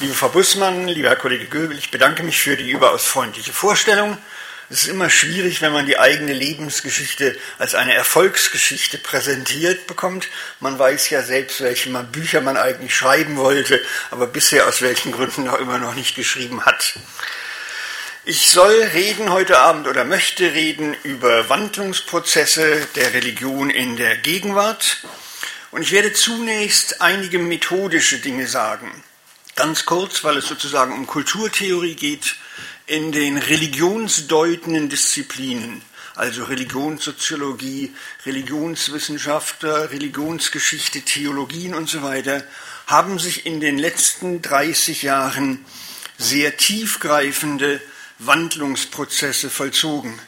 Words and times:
Liebe 0.00 0.14
Frau 0.14 0.28
Bussmann, 0.28 0.88
lieber 0.88 1.10
Herr 1.10 1.16
Kollege 1.16 1.44
Göbel, 1.44 1.78
ich 1.78 1.92
bedanke 1.92 2.24
mich 2.24 2.40
für 2.40 2.56
die 2.56 2.68
überaus 2.68 3.04
freundliche 3.04 3.52
Vorstellung. 3.52 4.18
Es 4.68 4.82
ist 4.82 4.88
immer 4.88 5.08
schwierig, 5.08 5.62
wenn 5.62 5.72
man 5.72 5.86
die 5.86 6.00
eigene 6.00 6.32
Lebensgeschichte 6.32 7.38
als 7.60 7.76
eine 7.76 7.94
Erfolgsgeschichte 7.94 8.98
präsentiert 8.98 9.86
bekommt. 9.86 10.26
Man 10.58 10.76
weiß 10.76 11.10
ja 11.10 11.22
selbst, 11.22 11.60
welche 11.60 11.90
Bücher 11.90 12.40
man 12.40 12.56
eigentlich 12.56 12.92
schreiben 12.96 13.36
wollte, 13.36 13.80
aber 14.10 14.26
bisher 14.26 14.66
aus 14.66 14.82
welchen 14.82 15.12
Gründen 15.12 15.46
auch 15.46 15.60
immer 15.60 15.78
noch 15.78 15.94
nicht 15.94 16.16
geschrieben 16.16 16.66
hat. 16.66 16.94
Ich 18.24 18.50
soll 18.50 18.74
reden 18.94 19.30
heute 19.30 19.60
Abend 19.60 19.86
oder 19.86 20.04
möchte 20.04 20.54
reden 20.54 20.96
über 21.04 21.48
Wandlungsprozesse 21.48 22.88
der 22.96 23.14
Religion 23.14 23.70
in 23.70 23.96
der 23.96 24.16
Gegenwart. 24.16 25.04
Und 25.70 25.82
ich 25.82 25.92
werde 25.92 26.12
zunächst 26.12 27.00
einige 27.00 27.38
methodische 27.38 28.18
Dinge 28.18 28.48
sagen. 28.48 29.04
Ganz 29.56 29.84
kurz, 29.86 30.24
weil 30.24 30.38
es 30.38 30.48
sozusagen 30.48 30.92
um 30.92 31.06
Kulturtheorie 31.06 31.94
geht, 31.94 32.34
in 32.86 33.12
den 33.12 33.38
religionsdeutenden 33.38 34.88
Disziplinen, 34.88 35.80
also 36.16 36.42
Religionssoziologie, 36.44 37.94
Religionswissenschaftler, 38.26 39.92
Religionsgeschichte, 39.92 41.02
Theologien 41.02 41.74
und 41.74 41.88
so 41.88 42.02
weiter, 42.02 42.42
haben 42.88 43.20
sich 43.20 43.46
in 43.46 43.60
den 43.60 43.78
letzten 43.78 44.42
30 44.42 45.02
Jahren 45.02 45.64
sehr 46.18 46.56
tiefgreifende 46.56 47.80
Wandlungsprozesse 48.18 49.50
vollzogen. 49.50 50.18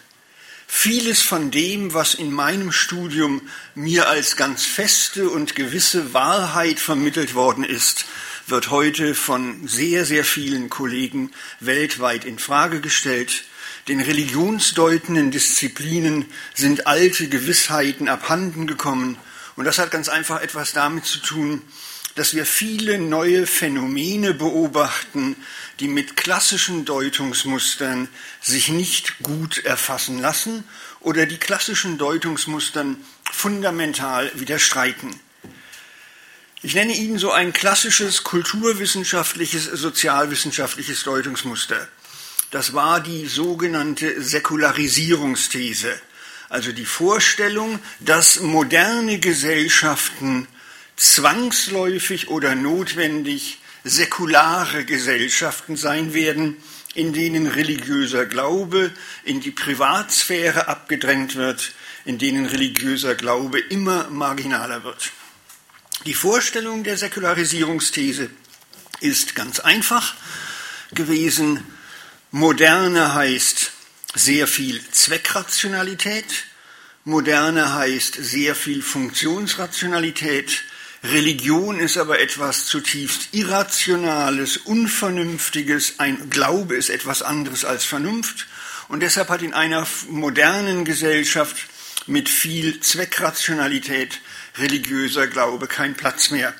Vieles 0.68 1.22
von 1.22 1.50
dem, 1.50 1.94
was 1.94 2.14
in 2.14 2.32
meinem 2.32 2.70
Studium 2.70 3.48
mir 3.74 4.08
als 4.08 4.36
ganz 4.36 4.64
feste 4.64 5.30
und 5.30 5.56
gewisse 5.56 6.12
Wahrheit 6.14 6.80
vermittelt 6.80 7.34
worden 7.34 7.64
ist, 7.64 8.04
wird 8.46 8.70
heute 8.70 9.14
von 9.14 9.66
sehr, 9.66 10.04
sehr 10.04 10.24
vielen 10.24 10.70
Kollegen 10.70 11.32
weltweit 11.60 12.24
in 12.24 12.38
Frage 12.38 12.80
gestellt. 12.80 13.44
Den 13.88 14.00
religionsdeutenden 14.00 15.30
Disziplinen 15.30 16.26
sind 16.54 16.86
alte 16.86 17.28
Gewissheiten 17.28 18.08
abhanden 18.08 18.66
gekommen. 18.66 19.18
Und 19.56 19.64
das 19.64 19.78
hat 19.78 19.90
ganz 19.90 20.08
einfach 20.08 20.40
etwas 20.42 20.72
damit 20.72 21.04
zu 21.06 21.18
tun, 21.18 21.62
dass 22.14 22.34
wir 22.34 22.46
viele 22.46 22.98
neue 22.98 23.46
Phänomene 23.46 24.32
beobachten, 24.32 25.36
die 25.80 25.88
mit 25.88 26.16
klassischen 26.16 26.84
Deutungsmustern 26.84 28.08
sich 28.40 28.68
nicht 28.68 29.18
gut 29.22 29.64
erfassen 29.64 30.18
lassen 30.18 30.64
oder 31.00 31.26
die 31.26 31.36
klassischen 31.36 31.98
Deutungsmustern 31.98 32.96
fundamental 33.30 34.30
widerstreiten. 34.34 35.20
Ich 36.66 36.74
nenne 36.74 36.94
Ihnen 36.94 37.16
so 37.16 37.30
ein 37.30 37.52
klassisches 37.52 38.24
kulturwissenschaftliches, 38.24 39.66
sozialwissenschaftliches 39.66 41.04
Deutungsmuster. 41.04 41.86
Das 42.50 42.74
war 42.74 42.98
die 42.98 43.26
sogenannte 43.26 44.20
Säkularisierungsthese, 44.20 45.94
also 46.48 46.72
die 46.72 46.84
Vorstellung, 46.84 47.78
dass 48.00 48.40
moderne 48.40 49.20
Gesellschaften 49.20 50.48
zwangsläufig 50.96 52.30
oder 52.30 52.56
notwendig 52.56 53.60
säkulare 53.84 54.84
Gesellschaften 54.84 55.76
sein 55.76 56.14
werden, 56.14 56.56
in 56.94 57.12
denen 57.12 57.46
religiöser 57.46 58.26
Glaube 58.26 58.90
in 59.22 59.40
die 59.40 59.52
Privatsphäre 59.52 60.66
abgedrängt 60.66 61.36
wird, 61.36 61.74
in 62.04 62.18
denen 62.18 62.44
religiöser 62.44 63.14
Glaube 63.14 63.60
immer 63.60 64.08
marginaler 64.10 64.82
wird. 64.82 65.12
Die 66.06 66.14
Vorstellung 66.14 66.84
der 66.84 66.96
Säkularisierungsthese 66.96 68.30
ist 69.00 69.34
ganz 69.34 69.58
einfach 69.58 70.14
gewesen. 70.94 71.64
Moderne 72.30 73.14
heißt 73.14 73.72
sehr 74.14 74.46
viel 74.46 74.80
Zweckrationalität, 74.92 76.46
moderne 77.02 77.74
heißt 77.74 78.14
sehr 78.20 78.54
viel 78.54 78.82
Funktionsrationalität, 78.82 80.62
Religion 81.02 81.80
ist 81.80 81.96
aber 81.96 82.20
etwas 82.20 82.66
zutiefst 82.66 83.30
Irrationales, 83.32 84.58
Unvernünftiges, 84.58 85.98
ein 85.98 86.30
Glaube 86.30 86.76
ist 86.76 86.88
etwas 86.88 87.22
anderes 87.22 87.64
als 87.64 87.84
Vernunft. 87.84 88.46
Und 88.86 89.00
deshalb 89.00 89.28
hat 89.28 89.42
in 89.42 89.54
einer 89.54 89.84
modernen 90.08 90.84
Gesellschaft 90.84 91.66
mit 92.06 92.28
viel 92.28 92.78
Zweckrationalität 92.78 94.20
religiöser 94.58 95.26
Glaube 95.26 95.66
keinen 95.66 95.94
Platz 95.94 96.30
mehr. 96.30 96.54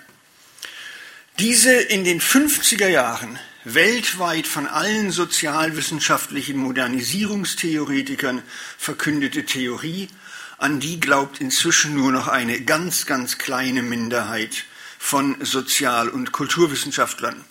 Diese 1.38 1.72
in 1.72 2.04
den 2.04 2.20
50er 2.20 2.88
Jahren 2.88 3.38
weltweit 3.64 4.46
von 4.46 4.66
allen 4.66 5.10
sozialwissenschaftlichen 5.10 6.56
Modernisierungstheoretikern 6.56 8.42
verkündete 8.78 9.44
Theorie, 9.44 10.08
an 10.56 10.80
die 10.80 11.00
glaubt 11.00 11.40
inzwischen 11.40 11.94
nur 11.94 12.12
noch 12.12 12.28
eine 12.28 12.60
ganz, 12.62 13.06
ganz 13.06 13.38
kleine 13.38 13.82
Minderheit 13.82 14.64
von 14.98 15.36
Sozial- 15.44 16.08
und 16.08 16.32
Kulturwissenschaftlern. 16.32 17.44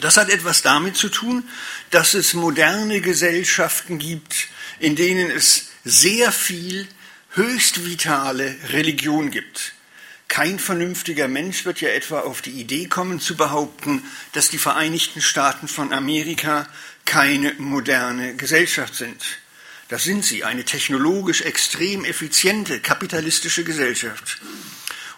Das 0.00 0.16
hat 0.16 0.30
etwas 0.30 0.62
damit 0.62 0.96
zu 0.96 1.08
tun, 1.08 1.44
dass 1.90 2.14
es 2.14 2.34
moderne 2.34 3.00
Gesellschaften 3.00 3.98
gibt, 3.98 4.48
in 4.78 4.96
denen 4.96 5.30
es 5.30 5.70
sehr 5.84 6.30
viel 6.30 6.86
höchst 7.34 7.86
vitale 7.86 8.54
Religion 8.70 9.30
gibt. 9.30 9.72
Kein 10.28 10.58
vernünftiger 10.58 11.28
Mensch 11.28 11.64
wird 11.64 11.80
ja 11.80 11.88
etwa 11.88 12.20
auf 12.20 12.42
die 12.42 12.52
Idee 12.52 12.86
kommen 12.86 13.20
zu 13.20 13.36
behaupten, 13.36 14.02
dass 14.32 14.50
die 14.50 14.58
Vereinigten 14.58 15.20
Staaten 15.20 15.68
von 15.68 15.92
Amerika 15.92 16.66
keine 17.04 17.54
moderne 17.54 18.36
Gesellschaft 18.36 18.94
sind. 18.94 19.22
Das 19.88 20.04
sind 20.04 20.24
sie, 20.24 20.44
eine 20.44 20.64
technologisch 20.64 21.42
extrem 21.42 22.04
effiziente 22.04 22.80
kapitalistische 22.80 23.64
Gesellschaft. 23.64 24.40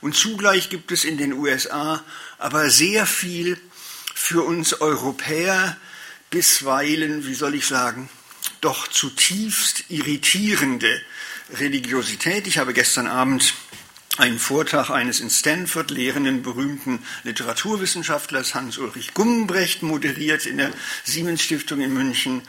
Und 0.00 0.16
zugleich 0.16 0.68
gibt 0.68 0.92
es 0.92 1.04
in 1.04 1.16
den 1.16 1.32
USA 1.32 2.04
aber 2.38 2.70
sehr 2.70 3.06
viel 3.06 3.58
für 4.14 4.42
uns 4.42 4.80
Europäer 4.80 5.76
bisweilen, 6.30 7.26
wie 7.26 7.34
soll 7.34 7.54
ich 7.54 7.66
sagen, 7.66 8.08
doch 8.60 8.88
zutiefst 8.88 9.84
irritierende 9.88 11.00
Religiosität. 11.52 12.46
Ich 12.46 12.58
habe 12.58 12.72
gestern 12.72 13.06
Abend 13.06 13.54
einen 14.16 14.38
Vortrag 14.38 14.90
eines 14.90 15.20
in 15.20 15.28
Stanford 15.28 15.90
lehrenden 15.90 16.42
berühmten 16.42 17.00
Literaturwissenschaftlers 17.24 18.54
Hans-Ulrich 18.54 19.12
Gummbrecht 19.12 19.82
moderiert 19.82 20.46
in 20.46 20.58
der 20.58 20.70
Siemens 21.02 21.42
Stiftung 21.42 21.80
in 21.80 21.92
München. 21.92 22.42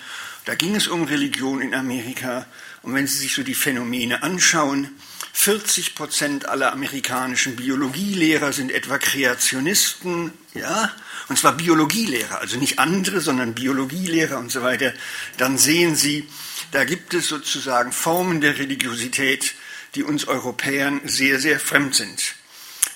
Da 0.45 0.53
ging 0.53 0.75
es 0.75 0.87
um 0.87 1.03
Religion 1.05 1.59
in 1.59 1.73
Amerika. 1.73 2.45
Und 2.83 2.93
wenn 2.93 3.07
Sie 3.07 3.17
sich 3.17 3.33
so 3.33 3.41
die 3.41 3.55
Phänomene 3.55 4.21
anschauen, 4.21 4.91
40 5.33 5.95
Prozent 5.95 6.47
aller 6.47 6.71
amerikanischen 6.71 7.55
Biologielehrer 7.55 8.53
sind 8.53 8.71
etwa 8.71 8.99
Kreationisten, 8.99 10.31
ja, 10.53 10.91
und 11.27 11.37
zwar 11.37 11.57
Biologielehrer, 11.57 12.39
also 12.39 12.57
nicht 12.57 12.79
andere, 12.79 13.19
sondern 13.19 13.55
Biologielehrer 13.55 14.37
und 14.37 14.51
so 14.51 14.61
weiter, 14.61 14.93
dann 15.37 15.57
sehen 15.57 15.95
Sie, 15.95 16.29
da 16.71 16.83
gibt 16.83 17.13
es 17.13 17.27
sozusagen 17.27 17.91
Formen 17.91 18.41
der 18.41 18.57
Religiosität, 18.57 19.55
die 19.95 20.03
uns 20.03 20.27
Europäern 20.27 21.01
sehr, 21.05 21.39
sehr 21.39 21.59
fremd 21.59 21.95
sind. 21.95 22.35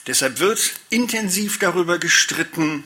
Deshalb 0.08 0.40
wird 0.40 0.74
intensiv 0.90 1.60
darüber 1.60 2.00
gestritten, 2.00 2.84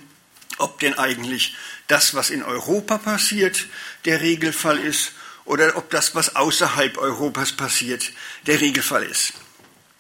ob 0.58 0.80
denn 0.80 0.94
eigentlich 0.94 1.56
das, 1.88 2.14
was 2.14 2.30
in 2.30 2.44
Europa 2.44 2.98
passiert, 2.98 3.66
der 4.06 4.22
Regelfall 4.22 4.80
ist 4.80 5.14
oder 5.46 5.76
ob 5.78 5.90
das, 5.90 6.16
was 6.16 6.36
außerhalb 6.36 6.98
Europas 6.98 7.54
passiert, 7.54 8.12
der 8.46 8.62
Regelfall 8.62 9.04
ist. 9.04 9.34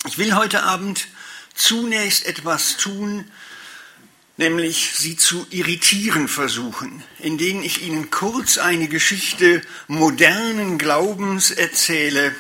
Ich 0.06 0.18
will 0.18 0.36
heute 0.36 0.64
Abend 0.64 1.08
zunächst 1.56 2.26
etwas 2.26 2.78
tun, 2.78 3.30
nämlich 4.38 4.94
sie 4.96 5.16
zu 5.16 5.46
irritieren 5.50 6.28
versuchen, 6.28 7.04
indem 7.20 7.62
ich 7.62 7.84
Ihnen 7.84 8.10
kurz 8.10 8.58
eine 8.58 8.88
Geschichte 8.88 9.62
modernen 9.88 10.78
Glaubens 10.78 11.52
erzähle, 11.52 12.36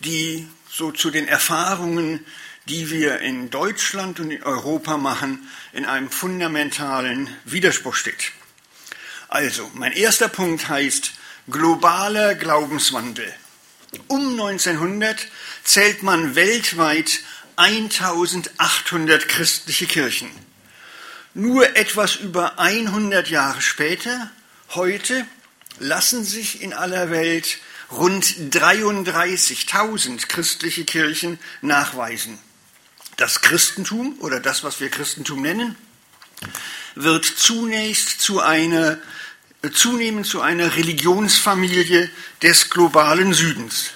die 0.00 0.46
so 0.70 0.92
zu 0.92 1.10
den 1.10 1.26
Erfahrungen, 1.26 2.24
die 2.68 2.90
wir 2.90 3.20
in 3.20 3.48
Deutschland 3.50 4.20
und 4.20 4.30
in 4.30 4.42
Europa 4.42 4.96
machen, 4.96 5.48
in 5.72 5.86
einem 5.86 6.10
fundamentalen 6.10 7.34
Widerspruch 7.44 7.94
steht. 7.94 8.32
Also, 9.28 9.70
mein 9.74 9.92
erster 9.92 10.28
Punkt 10.28 10.68
heißt 10.68 11.12
globaler 11.48 12.34
Glaubenswandel. 12.34 13.32
Um 14.08 14.32
1900 14.32 15.28
zählt 15.64 16.02
man 16.02 16.34
weltweit 16.34 17.20
1800 17.56 19.28
christliche 19.28 19.86
Kirchen. 19.86 20.30
Nur 21.34 21.76
etwas 21.76 22.16
über 22.16 22.58
100 22.58 23.28
Jahre 23.28 23.60
später, 23.60 24.30
heute, 24.70 25.26
lassen 25.78 26.24
sich 26.24 26.62
in 26.62 26.72
aller 26.72 27.10
Welt 27.10 27.58
rund 27.90 28.24
33.000 28.24 30.26
christliche 30.28 30.84
Kirchen 30.84 31.38
nachweisen. 31.60 32.38
Das 33.16 33.40
Christentum 33.40 34.18
oder 34.20 34.40
das, 34.40 34.64
was 34.64 34.80
wir 34.80 34.90
Christentum 34.90 35.42
nennen, 35.42 35.76
wird 36.94 37.24
zunächst 37.24 38.20
zu 38.20 38.40
einer, 38.40 38.98
zunehmend 39.72 40.26
zu 40.26 40.40
einer 40.40 40.76
Religionsfamilie 40.76 42.10
des 42.42 42.70
globalen 42.70 43.32
Südens. 43.32 43.92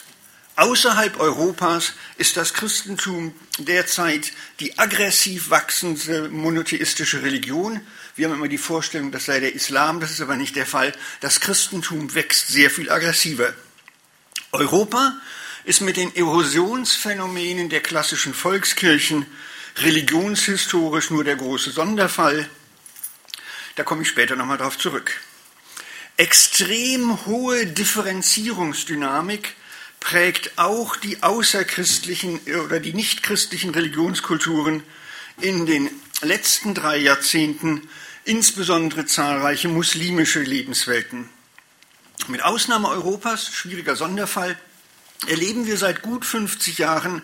Außerhalb 0.61 1.19
Europas 1.19 1.95
ist 2.19 2.37
das 2.37 2.53
Christentum 2.53 3.35
derzeit 3.57 4.31
die 4.61 4.79
aggressiv 4.79 5.49
wachsende 5.49 6.29
monotheistische 6.29 7.23
Religion. 7.23 7.81
Wir 8.15 8.29
haben 8.29 8.35
immer 8.35 8.47
die 8.47 8.59
Vorstellung, 8.59 9.11
das 9.11 9.25
sei 9.25 9.41
der 9.41 9.55
Islam, 9.55 10.01
das 10.01 10.11
ist 10.11 10.21
aber 10.21 10.37
nicht 10.37 10.57
der 10.57 10.67
Fall. 10.67 10.93
Das 11.21 11.41
Christentum 11.41 12.15
wächst 12.15 12.49
sehr 12.49 12.69
viel 12.69 12.91
aggressiver. 12.91 13.55
Europa 14.53 15.15
ist 15.65 15.81
mit 15.81 15.97
den 15.97 16.15
Erosionsphänomenen 16.15 17.71
der 17.71 17.81
klassischen 17.81 18.35
Volkskirchen 18.35 19.25
religionshistorisch 19.79 21.09
nur 21.09 21.25
der 21.25 21.37
große 21.37 21.71
Sonderfall. 21.71 22.51
Da 23.77 23.83
komme 23.83 24.03
ich 24.03 24.09
später 24.09 24.37
nochmal 24.37 24.59
darauf 24.59 24.77
zurück. 24.77 25.23
Extrem 26.19 27.25
hohe 27.25 27.65
Differenzierungsdynamik 27.67 29.57
prägt 30.01 30.59
auch 30.59 30.97
die 30.97 31.23
außerchristlichen 31.23 32.41
oder 32.65 32.81
die 32.81 32.95
nichtchristlichen 32.95 33.71
Religionskulturen 33.71 34.83
in 35.41 35.67
den 35.67 35.91
letzten 36.23 36.75
drei 36.75 36.97
Jahrzehnten, 36.97 37.89
insbesondere 38.25 39.07
zahlreiche 39.07 39.69
muslimische 39.69 40.41
Lebenswelten. 40.41 41.29
Mit 42.29 42.43
Ausnahme 42.43 42.89
Europas, 42.89 43.49
schwieriger 43.53 43.97
Sonderfall, 43.97 44.59
erleben 45.27 45.67
wir 45.67 45.77
seit 45.77 46.03
gut 46.03 46.25
50 46.25 46.79
Jahren 46.79 47.23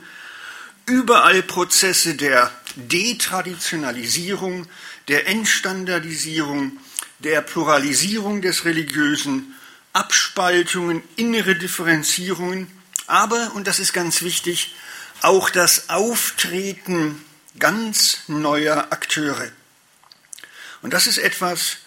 überall 0.87 1.43
Prozesse 1.43 2.15
der 2.15 2.51
Detraditionalisierung, 2.77 4.67
der 5.09 5.29
Entstandardisierung, 5.29 6.79
der 7.19 7.41
Pluralisierung 7.41 8.43
des 8.43 8.65
Religiösen 8.65 9.55
Abspaltungen, 9.97 11.03
innere 11.17 11.57
Differenzierungen, 11.57 12.71
aber, 13.07 13.53
und 13.55 13.67
das 13.67 13.79
ist 13.79 13.95
ganz 13.95 14.21
wichtig, 14.21 14.75
auch 15.23 15.49
das 15.49 15.89
Auftreten 15.89 17.25
ganz 17.59 18.19
neuer 18.27 18.89
Akteure. 18.91 19.51
Und 20.83 20.93
das 20.93 21.07
ist 21.07 21.17
etwas, 21.17 21.79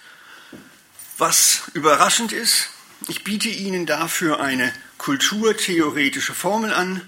was 1.19 1.61
überraschend 1.73 2.31
ist. 2.31 2.69
Ich 3.07 3.23
biete 3.23 3.49
Ihnen 3.49 3.85
dafür 3.85 4.39
eine 4.39 4.73
kulturtheoretische 4.97 6.33
Formel 6.33 6.73
an. 6.73 7.01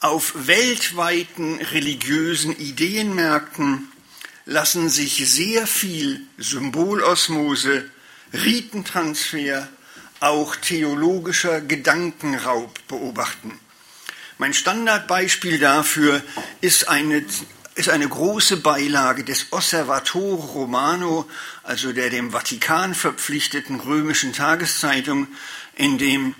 Auf 0.00 0.32
weltweiten 0.48 1.60
religiösen 1.60 2.50
Ideenmärkten 2.58 3.92
lassen 4.44 4.88
sich 4.88 5.22
sehr 5.30 5.68
viel 5.68 6.22
Symbolosmose, 6.36 7.88
Ritentransfer, 8.32 9.68
auch 10.20 10.56
theologischer 10.56 11.60
Gedankenraub 11.60 12.86
beobachten. 12.88 13.58
Mein 14.38 14.54
Standardbeispiel 14.54 15.58
dafür 15.58 16.22
ist 16.60 16.88
eine, 16.88 17.24
ist 17.74 17.88
eine 17.88 18.08
große 18.08 18.58
Beilage 18.58 19.24
des 19.24 19.46
Osservatore 19.52 20.46
Romano, 20.48 21.28
also 21.62 21.92
der 21.92 22.10
dem 22.10 22.32
Vatikan 22.32 22.94
verpflichteten 22.94 23.80
römischen 23.80 24.32
Tageszeitung, 24.32 25.28
in 25.74 25.98
dem 25.98 26.34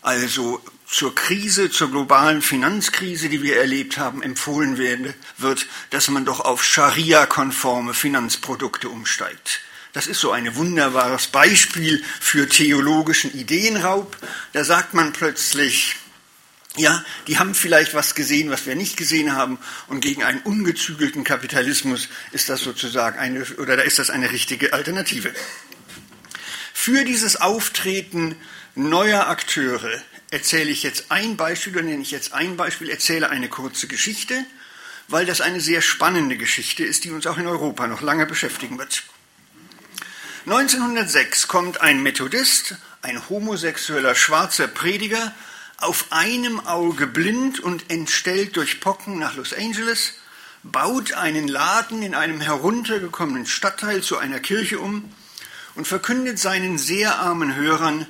also 0.00 0.60
zur 0.86 1.14
Krise, 1.14 1.70
zur 1.70 1.90
globalen 1.90 2.42
Finanzkrise, 2.42 3.28
die 3.28 3.42
wir 3.42 3.56
erlebt 3.56 3.98
haben, 3.98 4.22
empfohlen 4.22 4.78
werde, 4.78 5.14
wird, 5.38 5.66
dass 5.90 6.08
man 6.08 6.24
doch 6.24 6.40
auf 6.40 6.62
Scharia-konforme 6.62 7.94
Finanzprodukte 7.94 8.88
umsteigt. 8.88 9.60
Das 9.94 10.08
ist 10.08 10.20
so 10.20 10.32
ein 10.32 10.56
wunderbares 10.56 11.28
Beispiel 11.28 12.02
für 12.20 12.48
theologischen 12.48 13.32
Ideenraub. 13.32 14.16
Da 14.52 14.64
sagt 14.64 14.92
man 14.92 15.12
plötzlich, 15.12 15.94
ja, 16.76 17.04
die 17.28 17.38
haben 17.38 17.54
vielleicht 17.54 17.94
was 17.94 18.16
gesehen, 18.16 18.50
was 18.50 18.66
wir 18.66 18.74
nicht 18.74 18.96
gesehen 18.96 19.36
haben, 19.36 19.56
und 19.86 20.00
gegen 20.00 20.24
einen 20.24 20.40
ungezügelten 20.40 21.22
Kapitalismus 21.22 22.08
ist 22.32 22.48
das 22.48 22.62
sozusagen 22.62 23.20
eine, 23.20 23.44
oder 23.58 23.76
da 23.76 23.84
ist 23.84 24.00
das 24.00 24.10
eine 24.10 24.32
richtige 24.32 24.72
Alternative. 24.72 25.32
Für 26.72 27.04
dieses 27.04 27.36
Auftreten 27.36 28.34
neuer 28.74 29.28
Akteure 29.28 30.02
erzähle 30.32 30.70
ich 30.70 30.82
jetzt 30.82 31.12
ein 31.12 31.36
Beispiel, 31.36 31.72
oder 31.72 31.82
nenne 31.82 32.02
ich 32.02 32.10
jetzt 32.10 32.32
ein 32.32 32.56
Beispiel, 32.56 32.90
erzähle 32.90 33.30
eine 33.30 33.48
kurze 33.48 33.86
Geschichte, 33.86 34.44
weil 35.06 35.24
das 35.24 35.40
eine 35.40 35.60
sehr 35.60 35.82
spannende 35.82 36.36
Geschichte 36.36 36.82
ist, 36.82 37.04
die 37.04 37.12
uns 37.12 37.28
auch 37.28 37.38
in 37.38 37.46
Europa 37.46 37.86
noch 37.86 38.02
lange 38.02 38.26
beschäftigen 38.26 38.76
wird. 38.76 39.04
1906 40.46 41.48
kommt 41.48 41.80
ein 41.80 42.02
Methodist, 42.02 42.74
ein 43.00 43.30
homosexueller 43.30 44.14
schwarzer 44.14 44.68
Prediger, 44.68 45.34
auf 45.78 46.08
einem 46.10 46.60
Auge 46.60 47.06
blind 47.06 47.60
und 47.60 47.90
entstellt 47.90 48.54
durch 48.56 48.78
Pocken 48.80 49.18
nach 49.18 49.36
Los 49.36 49.54
Angeles, 49.54 50.12
baut 50.62 51.14
einen 51.14 51.48
Laden 51.48 52.02
in 52.02 52.14
einem 52.14 52.42
heruntergekommenen 52.42 53.46
Stadtteil 53.46 54.02
zu 54.02 54.18
einer 54.18 54.38
Kirche 54.38 54.80
um 54.80 55.10
und 55.76 55.88
verkündet 55.88 56.38
seinen 56.38 56.76
sehr 56.76 57.18
armen 57.20 57.56
Hörern, 57.56 58.06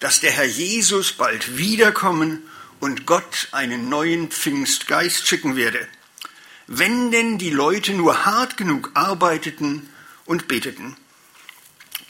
dass 0.00 0.20
der 0.20 0.30
Herr 0.30 0.46
Jesus 0.46 1.12
bald 1.12 1.58
wiederkommen 1.58 2.44
und 2.80 3.04
Gott 3.04 3.48
einen 3.52 3.90
neuen 3.90 4.30
Pfingstgeist 4.30 5.26
schicken 5.26 5.54
werde, 5.54 5.86
wenn 6.66 7.10
denn 7.10 7.36
die 7.36 7.50
Leute 7.50 7.92
nur 7.92 8.24
hart 8.24 8.56
genug 8.56 8.90
arbeiteten 8.94 9.90
und 10.24 10.48
beteten. 10.48 10.96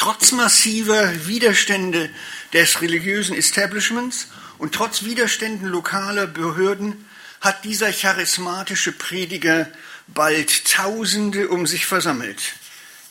Trotz 0.04 0.32
massiver 0.32 1.26
Widerstände 1.26 2.10
des 2.52 2.82
religiösen 2.82 3.34
Establishments 3.34 4.28
und 4.58 4.74
trotz 4.74 5.04
Widerständen 5.04 5.66
lokaler 5.66 6.26
Behörden 6.26 7.06
hat 7.40 7.64
dieser 7.64 7.90
charismatische 7.90 8.92
Prediger 8.92 9.66
bald 10.06 10.66
Tausende 10.66 11.48
um 11.48 11.66
sich 11.66 11.86
versammelt. 11.86 12.52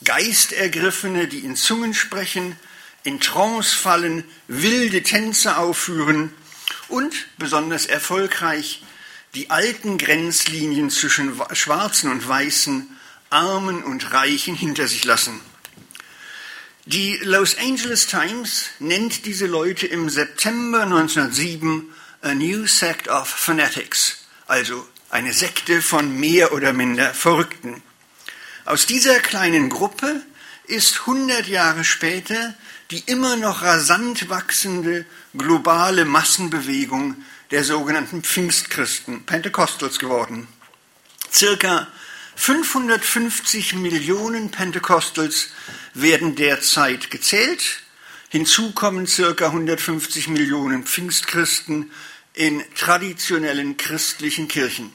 Geistergriffene, 0.03 1.27
die 1.27 1.39
in 1.39 1.55
Zungen 1.55 1.95
sprechen, 1.95 2.55
in 3.03 3.19
Trance 3.19 3.75
fallen, 3.75 4.23
wilde 4.47 5.01
Tänze 5.01 5.57
aufführen 5.57 6.31
und, 6.89 7.25
besonders 7.39 7.87
erfolgreich, 7.87 8.83
die 9.33 9.49
alten 9.49 9.97
Grenzlinien 9.97 10.91
zwischen 10.91 11.41
Schwarzen 11.53 12.11
und 12.11 12.27
Weißen, 12.27 12.87
Armen 13.31 13.83
und 13.83 14.13
Reichen 14.13 14.53
hinter 14.53 14.87
sich 14.87 15.05
lassen. 15.05 15.41
Die 16.85 17.15
Los 17.23 17.57
Angeles 17.57 18.07
Times 18.07 18.65
nennt 18.79 19.25
diese 19.25 19.45
Leute 19.45 19.87
im 19.87 20.09
September 20.09 20.81
1907 20.81 21.89
A 22.21 22.33
New 22.33 22.67
Sect 22.67 23.07
of 23.07 23.25
Fanatics, 23.25 24.25
also 24.47 24.85
eine 25.09 25.31
Sekte 25.31 25.81
von 25.81 26.19
mehr 26.19 26.51
oder 26.51 26.73
minder 26.73 27.13
Verrückten. 27.13 27.81
Aus 28.65 28.85
dieser 28.85 29.21
kleinen 29.21 29.69
Gruppe 29.69 30.23
ist 30.67 30.99
100 31.01 31.47
Jahre 31.47 31.85
später 31.85 32.53
die 32.91 33.03
immer 33.05 33.37
noch 33.37 33.61
rasant 33.61 34.29
wachsende 34.29 35.05
globale 35.33 36.03
Massenbewegung 36.03 37.15
der 37.51 37.63
sogenannten 37.63 38.23
Pfingstchristen, 38.23 39.25
Pentecostals 39.25 39.99
geworden. 39.99 40.49
Circa 41.31 41.87
550 42.35 43.75
Millionen 43.75 44.51
Pentecostals 44.51 45.49
werden 45.93 46.35
derzeit 46.35 47.11
gezählt. 47.11 47.83
Hinzu 48.29 48.71
kommen 48.71 49.05
circa 49.05 49.47
150 49.47 50.27
Millionen 50.27 50.83
Pfingstchristen 50.83 51.91
in 52.33 52.63
traditionellen 52.75 53.77
christlichen 53.77 54.47
Kirchen. 54.47 54.91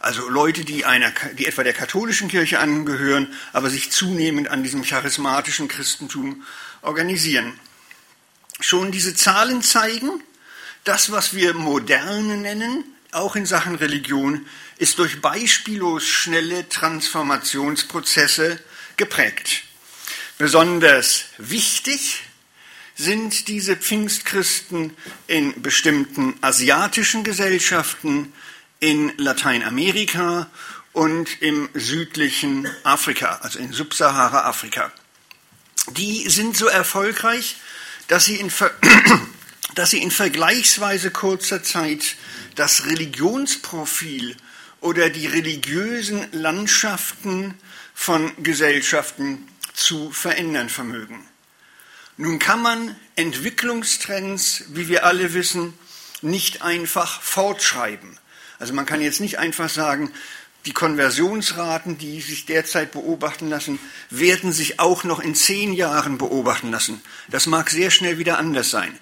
Also 0.00 0.28
Leute, 0.28 0.64
die, 0.64 0.84
einer, 0.84 1.12
die 1.38 1.46
etwa 1.46 1.62
der 1.62 1.72
katholischen 1.72 2.28
Kirche 2.28 2.58
angehören, 2.58 3.32
aber 3.52 3.70
sich 3.70 3.90
zunehmend 3.90 4.48
an 4.48 4.62
diesem 4.62 4.82
charismatischen 4.82 5.68
Christentum 5.68 6.44
organisieren. 6.82 7.58
Schon 8.60 8.92
diese 8.92 9.14
Zahlen 9.14 9.62
zeigen, 9.62 10.22
das, 10.84 11.10
was 11.10 11.34
wir 11.34 11.54
Moderne 11.54 12.36
nennen, 12.36 12.84
auch 13.12 13.36
in 13.36 13.46
Sachen 13.46 13.76
Religion, 13.76 14.46
ist 14.78 14.98
durch 14.98 15.20
beispiellos 15.20 16.04
schnelle 16.06 16.68
Transformationsprozesse 16.68 18.58
geprägt. 18.96 19.64
Besonders 20.38 21.24
wichtig 21.38 22.22
sind 22.96 23.48
diese 23.48 23.76
Pfingstchristen 23.76 24.96
in 25.26 25.62
bestimmten 25.62 26.34
asiatischen 26.40 27.24
Gesellschaften, 27.24 28.32
in 28.80 29.12
Lateinamerika 29.16 30.50
und 30.92 31.42
im 31.42 31.68
südlichen 31.74 32.68
Afrika, 32.84 33.40
also 33.42 33.58
in 33.58 33.72
Subsahara-Afrika. 33.72 34.92
Die 35.92 36.28
sind 36.28 36.56
so 36.56 36.66
erfolgreich, 36.66 37.56
dass 38.08 38.26
sie 38.26 38.36
in, 38.36 38.52
dass 39.74 39.90
sie 39.90 40.02
in 40.02 40.10
vergleichsweise 40.10 41.10
kurzer 41.10 41.62
Zeit 41.62 42.16
das 42.54 42.86
Religionsprofil 42.86 44.36
oder 44.84 45.08
die 45.08 45.26
religiösen 45.26 46.26
Landschaften 46.32 47.54
von 47.94 48.30
Gesellschaften 48.42 49.48
zu 49.72 50.10
verändern 50.10 50.68
vermögen. 50.68 51.26
Nun 52.18 52.38
kann 52.38 52.60
man 52.60 52.94
Entwicklungstrends, 53.16 54.64
wie 54.68 54.88
wir 54.88 55.06
alle 55.06 55.32
wissen, 55.32 55.72
nicht 56.20 56.60
einfach 56.60 57.22
fortschreiben. 57.22 58.18
Also 58.58 58.74
man 58.74 58.84
kann 58.84 59.00
jetzt 59.00 59.22
nicht 59.22 59.38
einfach 59.38 59.70
sagen, 59.70 60.12
die 60.66 60.72
Konversionsraten, 60.72 61.96
die 61.96 62.20
sich 62.20 62.44
derzeit 62.44 62.92
beobachten 62.92 63.48
lassen, 63.48 63.78
werden 64.10 64.52
sich 64.52 64.80
auch 64.80 65.02
noch 65.02 65.20
in 65.20 65.34
zehn 65.34 65.72
Jahren 65.72 66.18
beobachten 66.18 66.70
lassen. 66.70 67.00
Das 67.28 67.46
mag 67.46 67.70
sehr 67.70 67.90
schnell 67.90 68.18
wieder 68.18 68.36
anders 68.36 68.70
sein. 68.70 68.98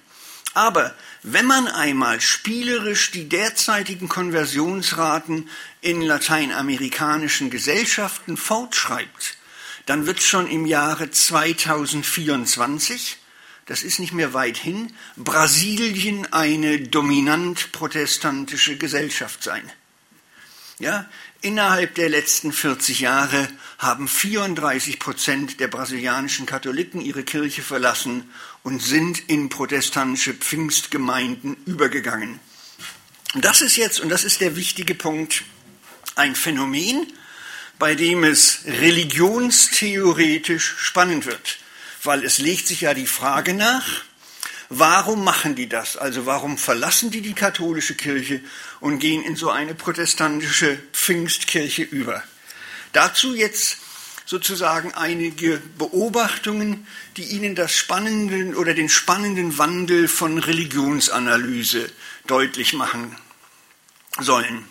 Aber 0.55 0.95
wenn 1.23 1.47
man 1.47 1.67
einmal 1.67 2.21
spielerisch 2.21 3.11
die 3.11 3.29
derzeitigen 3.29 4.09
Konversionsraten 4.09 5.49
in 5.81 6.03
lateinamerikanischen 6.03 7.51
Gesellschaften 7.51 8.37
fortschreibt, 8.37 9.39
dann 9.87 10.07
wird 10.07 10.23
schon 10.23 10.49
im 10.49 10.67
Jahre 10.67 11.11
2024, 11.11 13.17
das 13.67 13.83
ist 13.83 13.99
nicht 13.99 14.13
mehr 14.13 14.35
weit 14.35 14.59
hin, 14.59 14.93
Brasilien 15.17 16.31
eine 16.33 16.81
dominant 16.81 17.73
protestantische 17.73 18.77
Gesellschaft 18.77 19.43
sein. 19.43 19.73
Ja, 20.79 21.09
innerhalb 21.43 21.95
der 21.95 22.09
letzten 22.09 22.53
40 22.53 23.01
Jahre 23.01 23.49
haben 23.79 24.09
34 24.09 24.99
Prozent 24.99 25.61
der 25.61 25.69
brasilianischen 25.69 26.47
Katholiken 26.47 27.01
ihre 27.01 27.23
Kirche 27.23 27.63
verlassen 27.63 28.29
und 28.63 28.83
sind 28.83 29.29
in 29.29 29.49
protestantische 29.49 30.35
Pfingstgemeinden 30.35 31.57
übergegangen. 31.67 32.41
Das 33.35 33.61
ist 33.61 33.77
jetzt, 33.77 34.01
und 34.01 34.09
das 34.09 34.25
ist 34.25 34.41
der 34.41 34.57
wichtige 34.57 34.95
Punkt, 34.95 35.45
ein 36.15 36.35
Phänomen, 36.35 37.07
bei 37.79 37.95
dem 37.95 38.25
es 38.25 38.61
religionstheoretisch 38.67 40.77
spannend 40.79 41.27
wird, 41.27 41.59
weil 42.05 42.25
es 42.25 42.39
legt 42.39 42.67
sich 42.67 42.83
ja 42.83 42.95
die 42.95 43.07
Frage 43.07 43.55
nach, 43.55 44.05
Warum 44.75 45.23
machen 45.23 45.55
die 45.55 45.69
das? 45.69 45.99
Also 45.99 46.25
warum 46.25 46.57
verlassen 46.57 47.11
die 47.11 47.21
die 47.21 47.35
katholische 47.35 47.95
Kirche 47.95 48.41
und 48.81 49.01
gehen 49.01 49.23
in 49.23 49.37
so 49.37 49.51
eine 49.51 49.75
protestantische 49.75 50.79
Pfingstkirche 50.95 51.83
über? 51.83 52.25
Dazu 52.95 53.35
jetzt 53.35 53.77
sozusagen 54.25 54.95
einige 54.95 55.59
Beobachtungen, 55.79 56.87
die 57.17 57.25
Ihnen 57.25 57.55
das 57.55 57.75
spannenden 57.75 58.55
oder 58.55 58.75
den 58.75 58.89
spannenden 58.89 59.59
Wandel 59.59 60.09
von 60.09 60.39
Religionsanalyse 60.39 61.91
deutlich 62.27 62.73
machen 62.73 63.17
sollen. 64.21 64.67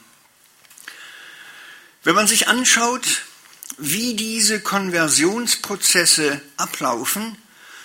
Wenn 2.04 2.16
man 2.16 2.28
sich 2.28 2.48
anschaut, 2.48 3.24
wie 3.78 4.16
diese 4.16 4.60
Konversionsprozesse 4.60 6.42
ablaufen, 6.58 7.38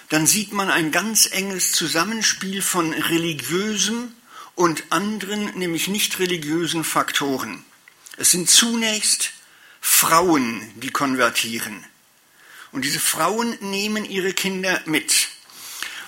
dann 0.09 0.27
sieht 0.27 0.53
man 0.53 0.71
ein 0.71 0.93
ganz 0.93 1.27
enges 1.27 1.73
Zusammenspiel 1.73 2.63
von 2.63 2.93
religiösen 2.93 4.15
und 4.55 4.85
anderen, 4.91 5.59
nämlich 5.59 5.89
nicht 5.89 6.19
religiösen 6.19 6.85
Faktoren. 6.85 7.65
Es 8.17 8.31
sind 8.31 8.49
zunächst 8.49 9.33
Frauen, 9.89 10.61
die 10.77 10.91
konvertieren. 10.91 11.85
Und 12.73 12.85
diese 12.85 13.01
Frauen 13.01 13.57
nehmen 13.61 14.05
ihre 14.05 14.33
Kinder 14.33 14.81
mit. 14.85 15.29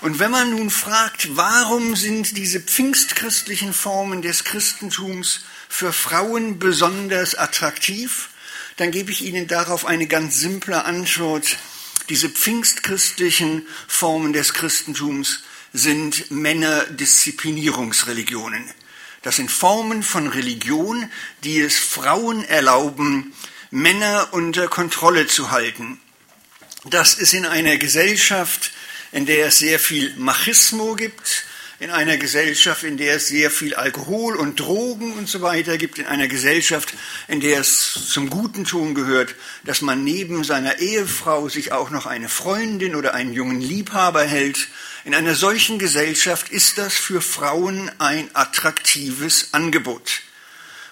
Und 0.01 0.19
wenn 0.19 0.31
man 0.31 0.51
nun 0.51 0.71
fragt, 0.71 1.37
warum 1.37 1.97
sind 1.97 2.37
diese 2.37 2.61
pfingstchristlichen 2.61 3.73
Formen 3.73 4.23
des 4.23 4.45
Christentums 4.45 5.45
für 5.69 5.93
Frauen 5.93 6.59
besonders 6.59 7.35
attraktiv, 7.35 8.31
dann 8.77 8.91
gebe 8.91 9.11
ich 9.11 9.23
Ihnen 9.23 9.47
darauf 9.47 9.87
eine 9.87 10.07
ganz 10.07 10.39
simple 10.39 10.85
Antwort 10.85 11.59
diese 12.09 12.31
pfingstchristlichen 12.31 13.67
Formen 13.87 14.33
des 14.33 14.55
Christentums 14.55 15.43
sind 15.75 16.31
Männerdisziplinierungsreligionen. 16.31 18.65
Das 19.21 19.37
sind 19.37 19.51
Formen 19.51 20.03
von 20.03 20.29
Religion, 20.29 21.11
die 21.45 21.61
es 21.61 21.79
Frauen 21.79 22.43
erlauben, 22.45 23.35
Männer 23.71 24.29
unter 24.33 24.69
Kontrolle 24.69 25.27
zu 25.27 25.51
halten. 25.51 26.01
Das 26.85 27.15
ist 27.15 27.35
in 27.35 27.45
einer 27.45 27.77
Gesellschaft, 27.77 28.73
in 29.13 29.27
der 29.27 29.49
es 29.49 29.59
sehr 29.59 29.79
viel 29.79 30.15
Machismo 30.17 30.95
gibt, 30.95 31.45
in 31.81 31.91
einer 31.91 32.17
Gesellschaft, 32.17 32.83
in 32.83 32.97
der 32.97 33.17
es 33.17 33.29
sehr 33.29 33.51
viel 33.51 33.75
Alkohol 33.75 34.37
und 34.37 34.59
Drogen 34.59 35.13
und 35.13 35.29
so 35.29 35.43
weiter 35.43 35.77
gibt, 35.79 35.99
in 35.99 36.07
einer 36.07 36.29
Gesellschaft, 36.29 36.95
in 37.29 37.41
der 37.41 37.61
es 37.61 38.09
zum 38.09 38.31
guten 38.31 38.65
Ton 38.65 38.95
gehört, 38.95 39.35
dass 39.65 39.83
man 39.83 40.03
neben 40.03 40.43
seiner 40.45 40.79
Ehefrau 40.79 41.49
sich 41.49 41.71
auch 41.71 41.91
noch 41.91 42.07
eine 42.07 42.29
Freundin 42.29 42.97
oder 42.97 43.15
einen 43.15 43.33
jungen 43.33 43.61
Liebhaber 43.61 44.25
hält. 44.25 44.69
In 45.05 45.15
einer 45.15 45.35
solchen 45.35 45.79
Gesellschaft 45.79 46.49
ist 46.49 46.79
das 46.79 46.95
für 46.95 47.21
Frauen 47.21 47.91
ein 47.99 48.29
attraktives 48.35 49.53
Angebot. 49.53 50.23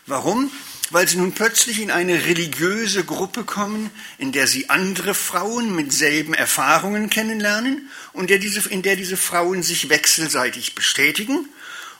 Warum? 0.06 0.52
Weil 0.90 1.08
sie 1.08 1.16
nun 1.16 1.32
plötzlich 1.32 1.80
in 1.80 1.90
eine 1.90 2.26
religiöse 2.26 3.04
Gruppe 3.04 3.44
kommen, 3.44 3.90
in 4.18 4.32
der 4.32 4.46
sie 4.46 4.70
andere 4.70 5.14
Frauen 5.14 5.74
mit 5.74 5.92
selben 5.92 6.34
Erfahrungen 6.34 7.10
kennenlernen 7.10 7.90
und 8.12 8.30
in 8.30 8.82
der 8.82 8.96
diese 8.96 9.16
Frauen 9.16 9.62
sich 9.62 9.88
wechselseitig 9.88 10.74
bestätigen. 10.74 11.48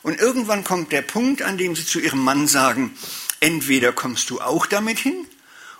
Und 0.03 0.19
irgendwann 0.19 0.63
kommt 0.63 0.91
der 0.91 1.01
Punkt, 1.01 1.41
an 1.41 1.57
dem 1.57 1.75
sie 1.75 1.85
zu 1.85 1.99
ihrem 1.99 2.23
Mann 2.23 2.47
sagen, 2.47 2.97
entweder 3.39 3.91
kommst 3.91 4.29
du 4.29 4.39
auch 4.39 4.65
damit 4.65 4.99
hin 4.99 5.27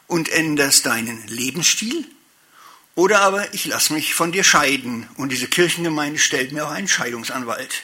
und 0.08 0.30
änderst 0.30 0.86
deinen 0.86 1.26
Lebensstil, 1.28 2.06
oder 2.98 3.20
aber 3.20 3.54
ich 3.54 3.66
lasse 3.66 3.94
mich 3.94 4.16
von 4.16 4.32
dir 4.32 4.44
scheiden 4.44 5.08
und 5.18 5.32
diese 5.32 5.48
Kirchengemeinde 5.48 6.18
stellt 6.18 6.52
mir 6.52 6.66
auch 6.66 6.72
einen 6.72 6.88
Scheidungsanwalt. 6.88 7.84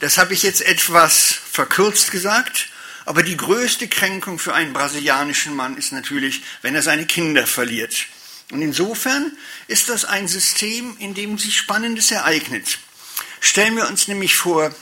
Das 0.00 0.16
habe 0.16 0.32
ich 0.32 0.42
jetzt 0.42 0.62
etwas 0.62 1.34
verkürzt 1.52 2.10
gesagt, 2.10 2.70
aber 3.04 3.22
die 3.22 3.36
größte 3.36 3.88
Kränkung 3.88 4.38
für 4.38 4.54
einen 4.54 4.72
brasilianischen 4.72 5.54
Mann 5.54 5.76
ist 5.76 5.92
natürlich, 5.92 6.42
wenn 6.62 6.74
er 6.74 6.82
seine 6.82 7.06
Kinder 7.06 7.46
verliert. 7.46 8.06
Und 8.50 8.62
insofern 8.62 9.32
ist 9.66 9.88
das 9.88 10.04
ein 10.04 10.28
System, 10.28 10.96
in 10.98 11.14
dem 11.14 11.38
sich 11.38 11.56
Spannendes 11.56 12.10
ereignet. 12.10 12.78
Stellen 13.40 13.76
wir 13.76 13.88
uns 13.88 14.08
nämlich 14.08 14.36
vor, 14.36 14.74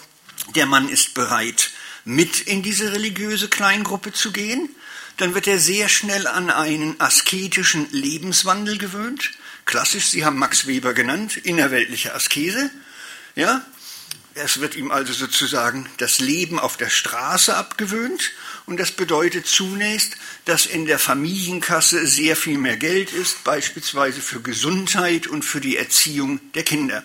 der 0.55 0.67
Mann 0.67 0.89
ist 0.89 1.15
bereit, 1.15 1.71
mit 2.05 2.41
in 2.41 2.63
diese 2.63 2.93
religiöse 2.93 3.49
Kleingruppe 3.49 4.13
zu 4.13 4.33
gehen, 4.33 4.69
dann 5.17 5.35
wird 5.35 5.47
er 5.47 5.59
sehr 5.59 5.89
schnell 5.89 6.27
an 6.27 6.51
einen 6.51 7.01
asketischen 7.01 7.91
Lebenswandel 7.91 8.79
gewöhnt. 8.79 9.33
Klassisch, 9.67 10.07
Sie 10.07 10.25
haben 10.25 10.39
Max 10.39 10.67
Weber 10.67 10.95
genannt, 10.95 11.37
innerweltliche 11.37 12.15
Askese. 12.15 12.71
Ja, 13.37 13.65
es 14.35 14.61
wird 14.61 14.77
ihm 14.77 14.91
also 14.91 15.13
sozusagen 15.13 15.89
das 15.99 16.21
Leben 16.21 16.59
auf 16.59 16.77
der 16.77 16.89
Straße 16.89 17.55
abgewöhnt 17.57 18.31
und 18.67 18.79
das 18.79 18.93
bedeutet 18.93 19.47
zunächst, 19.47 20.17
dass 20.45 20.67
in 20.67 20.87
der 20.87 20.99
Familienkasse 20.99 22.07
sehr 22.07 22.37
viel 22.37 22.59
mehr 22.59 22.77
Geld 22.77 23.13
ist, 23.13 23.43
beispielsweise 23.45 24.21
für 24.21 24.41
Gesundheit 24.41 25.27
und 25.27 25.45
für 25.45 25.61
die 25.61 25.77
Erziehung 25.77 26.41
der 26.55 26.63
Kinder. 26.63 27.03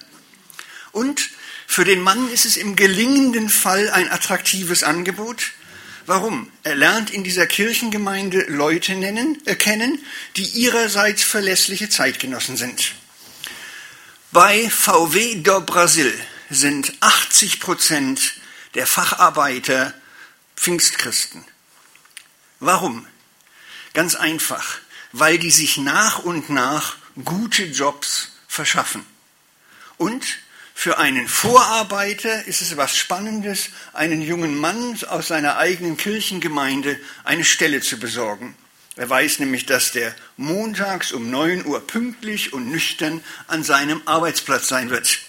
Und 0.92 1.30
für 1.68 1.84
den 1.84 2.02
Mann 2.02 2.30
ist 2.30 2.46
es 2.46 2.58
im 2.58 2.76
gelingenden 2.76 3.50
Fall 3.50 3.90
ein 3.90 4.10
attraktives 4.12 4.84
Angebot. 4.84 5.52
Warum? 6.06 6.52
Er 6.64 6.76
lernt 6.76 7.10
in 7.10 7.24
dieser 7.24 7.48
Kirchengemeinde 7.48 8.46
Leute 8.48 8.94
nennen, 8.94 9.42
erkennen, 9.46 10.00
die 10.36 10.46
ihrerseits 10.46 11.24
verlässliche 11.24 11.90
Zeitgenossen 11.90 12.56
sind. 12.56 12.94
Bei 14.32 14.70
VW 14.70 15.42
do 15.42 15.62
Brasil 15.62 16.14
sind 16.50 16.94
80 17.02 17.60
Prozent 17.60 18.34
der 18.76 18.88
Facharbeiter 18.88 19.94
Pfingstchristen. 20.56 21.44
Warum? 22.60 23.08
Ganz 23.94 24.16
einfach, 24.16 24.80
weil 25.12 25.38
die 25.40 25.52
sich 25.52 25.78
nach 25.78 26.20
und 26.20 26.50
nach 26.50 26.98
gute 27.24 27.64
Jobs 27.64 28.32
verschaffen. 28.48 29.06
Und 29.98 30.40
für 30.74 30.98
einen 30.98 31.28
Vorarbeiter 31.28 32.46
ist 32.46 32.62
es 32.62 32.76
was 32.76 32.98
Spannendes, 32.98 33.70
einen 33.94 34.22
jungen 34.22 34.58
Mann 34.58 35.00
aus 35.08 35.30
seiner 35.30 35.58
eigenen 35.58 35.96
Kirchengemeinde 35.96 37.00
eine 37.24 37.46
Stelle 37.46 37.82
zu 37.82 37.98
besorgen. 37.98 38.56
Er 38.98 39.10
weiß 39.10 39.40
nämlich, 39.40 39.66
dass 39.66 39.94
der 39.94 40.16
montags 40.38 41.12
um 41.12 41.30
9 41.30 41.66
Uhr 41.66 41.86
pünktlich 41.86 42.54
und 42.54 42.70
nüchtern 42.70 43.24
an 43.48 43.64
seinem 43.64 44.02
Arbeitsplatz 44.06 44.68
sein 44.68 44.90
wird. 44.90 45.20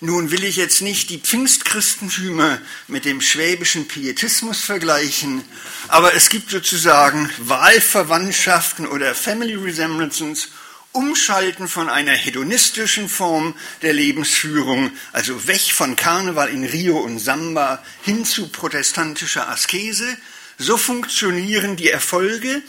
Nun 0.00 0.30
will 0.30 0.44
ich 0.44 0.54
jetzt 0.54 0.80
nicht 0.80 1.10
die 1.10 1.18
Pfingstchristentümer 1.18 2.60
mit 2.86 3.04
dem 3.04 3.20
schwäbischen 3.20 3.88
Pietismus 3.88 4.60
vergleichen, 4.60 5.42
aber 5.88 6.14
es 6.14 6.30
gibt 6.30 6.50
sozusagen 6.50 7.28
Wahlverwandtschaften 7.38 8.86
oder 8.86 9.16
Family 9.16 9.56
Resemblances, 9.56 10.50
Umschalten 10.92 11.66
von 11.66 11.88
einer 11.88 12.12
hedonistischen 12.12 13.08
Form 13.08 13.54
der 13.82 13.92
Lebensführung, 13.92 14.92
also 15.12 15.48
weg 15.48 15.72
von 15.72 15.96
Karneval 15.96 16.48
in 16.48 16.64
Rio 16.64 16.98
und 16.98 17.18
Samba 17.18 17.82
hin 18.02 18.24
zu 18.24 18.48
protestantischer 18.48 19.48
Askese. 19.48 20.16
So 20.58 20.76
funktionieren 20.76 21.76
die 21.76 21.90
Erfolge 21.90 22.62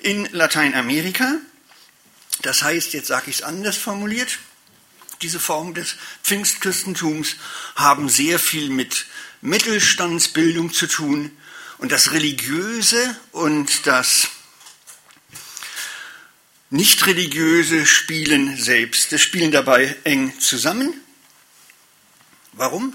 in 0.00 0.28
Lateinamerika. 0.32 1.36
Das 2.42 2.62
heißt, 2.62 2.92
jetzt 2.92 3.08
sage 3.08 3.30
ich 3.30 3.36
es 3.36 3.42
anders 3.42 3.76
formuliert, 3.76 4.38
diese 5.24 5.40
Form 5.40 5.72
des 5.72 5.96
Pfingstchristentums 6.22 7.36
haben 7.76 8.10
sehr 8.10 8.38
viel 8.38 8.68
mit 8.68 9.06
Mittelstandsbildung 9.40 10.70
zu 10.70 10.86
tun 10.86 11.34
und 11.78 11.92
das 11.92 12.12
Religiöse 12.12 13.16
und 13.32 13.86
das 13.86 14.28
Nicht-Religiöse 16.68 17.86
spielen 17.86 18.58
selbst. 18.58 19.12
Das 19.12 19.22
spielen 19.22 19.50
dabei 19.50 19.96
eng 20.04 20.38
zusammen. 20.40 20.92
Warum? 22.52 22.92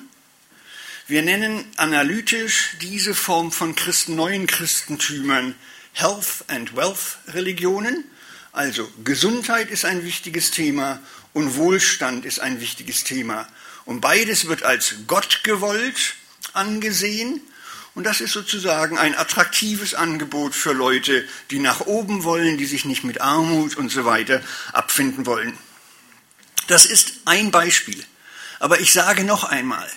Wir 1.08 1.24
nennen 1.24 1.66
analytisch 1.78 2.76
diese 2.80 3.16
Form 3.16 3.52
von 3.52 3.74
Christen, 3.74 4.16
neuen 4.16 4.46
Christentümern 4.46 5.56
Health 5.94 6.46
and 6.48 6.76
Wealth 6.76 7.18
Religionen. 7.30 8.04
Also 8.52 8.88
Gesundheit 9.04 9.70
ist 9.70 9.86
ein 9.86 10.04
wichtiges 10.04 10.52
Thema 10.52 11.00
und 11.40 11.56
Wohlstand 11.56 12.26
ist 12.26 12.42
ein 12.42 12.60
wichtiges 12.60 13.06
Thema. 13.06 13.48
Und 13.86 14.02
beides 14.02 14.48
wird 14.48 14.64
als 14.64 14.96
Gott 15.08 15.46
gewollt 15.46 16.16
angesehen. 16.52 17.40
Und 17.96 18.04
das 18.04 18.20
ist 18.20 18.34
sozusagen 18.34 18.98
ein 18.98 19.16
attraktives 19.16 19.94
Angebot 19.94 20.54
für 20.54 20.74
Leute, 20.74 21.26
die 21.50 21.60
nach 21.60 21.80
oben 21.82 22.26
wollen, 22.26 22.58
die 22.58 22.66
sich 22.66 22.84
nicht 22.84 23.06
mit 23.06 23.22
Armut 23.22 23.78
und 23.78 23.90
so 23.90 24.04
weiter 24.04 24.44
abfinden 24.74 25.26
wollen. 25.26 25.58
Das 26.68 26.86
ist 26.86 27.22
ein 27.24 27.52
Beispiel. 27.52 28.04
Aber 28.60 28.82
ich 28.82 28.92
sage 28.92 29.24
noch 29.24 29.46
einmal, 29.46 29.90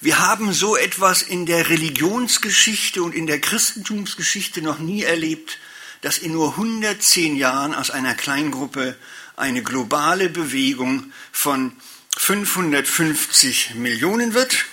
wir 0.00 0.18
haben 0.18 0.54
so 0.54 0.78
etwas 0.78 1.20
in 1.20 1.44
der 1.44 1.68
Religionsgeschichte 1.68 3.02
und 3.02 3.14
in 3.14 3.26
der 3.26 3.40
Christentumsgeschichte 3.40 4.62
noch 4.62 4.78
nie 4.78 5.02
erlebt, 5.02 5.58
dass 6.00 6.16
in 6.16 6.32
nur 6.32 6.52
110 6.52 7.36
Jahren 7.36 7.74
aus 7.74 7.90
einer 7.90 8.14
Kleingruppe 8.14 8.96
eine 9.36 9.62
globale 9.62 10.28
Bewegung 10.28 11.12
von 11.32 11.72
550 12.16 13.74
Millionen 13.74 14.34
wird. 14.34 14.66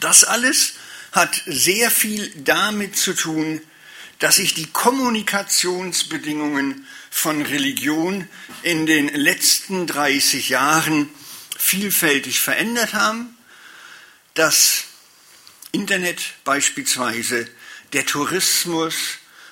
Das 0.00 0.24
alles 0.24 0.72
hat 1.12 1.42
sehr 1.46 1.90
viel 1.90 2.32
damit 2.36 2.96
zu 2.96 3.12
tun, 3.14 3.60
dass 4.18 4.36
sich 4.36 4.54
die 4.54 4.64
Kommunikationsbedingungen 4.66 6.86
von 7.10 7.42
Religion 7.42 8.26
in 8.62 8.86
den 8.86 9.08
letzten 9.08 9.86
30 9.86 10.48
Jahren 10.48 11.10
vielfältig 11.58 12.40
verändert 12.40 12.94
haben 12.94 13.36
das 14.36 14.84
Internet 15.72 16.20
beispielsweise, 16.44 17.48
der 17.94 18.04
Tourismus, 18.04 18.94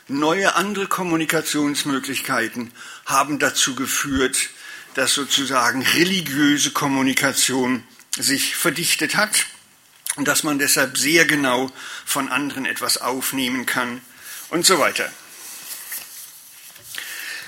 neue 0.09 0.55
andere 0.55 0.87
Kommunikationsmöglichkeiten 0.87 2.71
haben 3.07 3.39
dazu 3.39 3.75
geführt, 3.75 4.51
dass 4.95 5.15
sozusagen 5.15 5.83
religiöse 5.83 6.71
Kommunikation 6.71 7.83
sich 8.17 8.57
verdichtet 8.57 9.17
hat 9.17 9.47
und 10.17 10.29
dass 10.29 10.45
man 10.45 10.59
deshalb 10.59 10.97
sehr 10.97 11.25
genau 11.25 11.71
von 12.05 12.29
anderen 12.29 12.65
etwas 12.65 12.99
aufnehmen 12.99 13.67
kann 13.67 14.01
und 14.51 14.65
so 14.65 14.79
weiter. 14.79 15.11